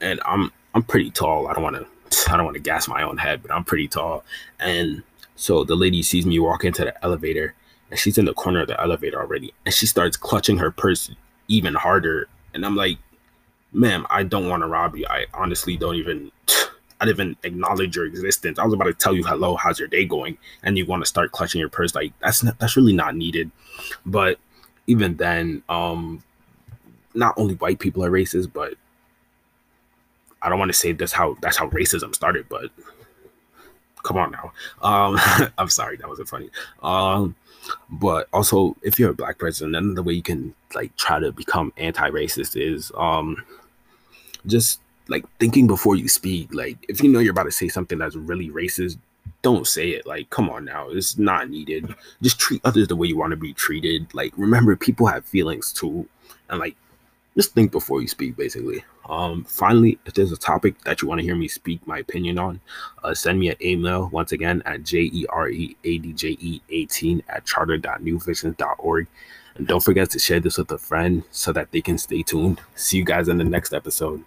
and 0.00 0.20
i'm 0.24 0.52
i'm 0.74 0.82
pretty 0.82 1.10
tall. 1.10 1.48
I 1.48 1.52
don't 1.54 1.62
want 1.62 1.76
to 1.76 2.32
i 2.32 2.36
don't 2.36 2.44
want 2.44 2.54
to 2.54 2.60
gas 2.62 2.88
my 2.88 3.02
own 3.02 3.18
head 3.18 3.42
but 3.42 3.52
i'm 3.52 3.64
pretty 3.64 3.88
tall. 3.88 4.24
And 4.60 5.02
so 5.36 5.64
the 5.64 5.76
lady 5.76 6.02
sees 6.02 6.26
me 6.26 6.38
walk 6.38 6.64
into 6.64 6.84
the 6.84 7.04
elevator 7.04 7.54
and 7.90 7.98
she's 7.98 8.18
in 8.18 8.24
the 8.24 8.34
corner 8.34 8.60
of 8.60 8.68
the 8.68 8.80
elevator 8.80 9.20
already 9.20 9.52
and 9.64 9.74
she 9.74 9.86
starts 9.86 10.16
clutching 10.16 10.58
her 10.58 10.70
purse 10.70 11.10
even 11.48 11.74
harder. 11.74 12.28
And 12.54 12.64
i'm 12.64 12.76
like 12.76 12.98
ma'am 13.72 14.06
i 14.08 14.22
don't 14.22 14.48
want 14.48 14.62
to 14.62 14.66
rob 14.66 14.96
you. 14.96 15.06
I 15.08 15.26
honestly 15.34 15.76
don't 15.76 15.96
even 15.96 16.32
I 17.00 17.06
didn't 17.06 17.20
even 17.20 17.36
acknowledge 17.44 17.96
your 17.96 18.06
existence. 18.06 18.58
I 18.58 18.64
was 18.64 18.74
about 18.74 18.84
to 18.84 18.94
tell 18.94 19.14
you 19.14 19.24
hello, 19.24 19.56
how's 19.56 19.78
your 19.78 19.88
day 19.88 20.04
going, 20.04 20.36
and 20.62 20.76
you 20.76 20.84
want 20.84 21.02
to 21.02 21.08
start 21.08 21.32
clutching 21.32 21.60
your 21.60 21.68
purse. 21.68 21.94
Like 21.94 22.12
that's 22.20 22.42
not, 22.42 22.58
that's 22.58 22.76
really 22.76 22.92
not 22.92 23.14
needed. 23.14 23.50
But 24.04 24.38
even 24.86 25.16
then, 25.16 25.62
um, 25.68 26.22
not 27.14 27.34
only 27.36 27.54
white 27.54 27.78
people 27.78 28.04
are 28.04 28.10
racist, 28.10 28.52
but 28.52 28.74
I 30.42 30.48
don't 30.48 30.58
want 30.58 30.70
to 30.70 30.78
say 30.78 30.92
that's 30.92 31.12
how 31.12 31.36
that's 31.40 31.56
how 31.56 31.68
racism 31.70 32.14
started. 32.14 32.48
But 32.48 32.70
come 34.02 34.16
on 34.16 34.32
now, 34.32 34.52
um, 34.82 35.18
I'm 35.58 35.68
sorry 35.68 35.96
that 35.98 36.08
wasn't 36.08 36.28
funny. 36.28 36.50
Um, 36.82 37.36
but 37.90 38.28
also, 38.32 38.76
if 38.82 38.98
you're 38.98 39.10
a 39.10 39.14
black 39.14 39.38
person, 39.38 39.74
another 39.74 40.02
way 40.02 40.14
you 40.14 40.22
can 40.22 40.54
like 40.74 40.96
try 40.96 41.20
to 41.20 41.32
become 41.32 41.72
anti-racist 41.76 42.60
is 42.60 42.90
um, 42.96 43.44
just 44.46 44.80
like 45.08 45.24
thinking 45.38 45.66
before 45.66 45.96
you 45.96 46.08
speak. 46.08 46.54
Like 46.54 46.78
if 46.88 47.02
you 47.02 47.10
know 47.10 47.18
you're 47.18 47.32
about 47.32 47.44
to 47.44 47.50
say 47.50 47.68
something 47.68 47.98
that's 47.98 48.16
really 48.16 48.50
racist, 48.50 48.98
don't 49.42 49.66
say 49.66 49.90
it. 49.90 50.06
Like, 50.06 50.30
come 50.30 50.50
on 50.50 50.64
now, 50.64 50.88
it's 50.88 51.18
not 51.18 51.50
needed. 51.50 51.94
Just 52.22 52.38
treat 52.38 52.60
others 52.64 52.88
the 52.88 52.96
way 52.96 53.08
you 53.08 53.16
want 53.16 53.30
to 53.30 53.36
be 53.36 53.52
treated. 53.52 54.12
Like, 54.14 54.32
remember, 54.36 54.74
people 54.76 55.06
have 55.06 55.24
feelings 55.24 55.72
too, 55.72 56.08
and 56.48 56.58
like, 56.58 56.76
just 57.36 57.54
think 57.54 57.70
before 57.70 58.00
you 58.00 58.08
speak. 58.08 58.36
Basically, 58.36 58.84
um, 59.08 59.44
finally, 59.44 59.98
if 60.06 60.14
there's 60.14 60.32
a 60.32 60.36
topic 60.36 60.80
that 60.84 61.02
you 61.02 61.08
want 61.08 61.20
to 61.20 61.24
hear 61.24 61.36
me 61.36 61.48
speak 61.48 61.86
my 61.86 61.98
opinion 61.98 62.38
on, 62.38 62.60
uh, 63.04 63.14
send 63.14 63.38
me 63.38 63.50
an 63.50 63.56
email 63.62 64.08
once 64.12 64.32
again 64.32 64.62
at 64.66 64.82
j 64.82 65.02
e 65.12 65.26
r 65.28 65.48
e 65.48 65.76
a 65.84 65.98
d 65.98 66.12
j 66.12 66.36
e 66.40 66.60
18 66.70 67.22
at 67.28 67.44
charter.newvisions.org. 67.44 69.06
And 69.54 69.66
don't 69.66 69.82
forget 69.82 70.10
to 70.10 70.18
share 70.20 70.40
this 70.40 70.58
with 70.58 70.70
a 70.70 70.78
friend 70.78 71.24
so 71.30 71.52
that 71.52 71.72
they 71.72 71.80
can 71.80 71.98
stay 71.98 72.22
tuned. 72.22 72.60
See 72.76 72.96
you 72.96 73.04
guys 73.04 73.28
in 73.28 73.38
the 73.38 73.44
next 73.44 73.72
episode. 73.72 74.22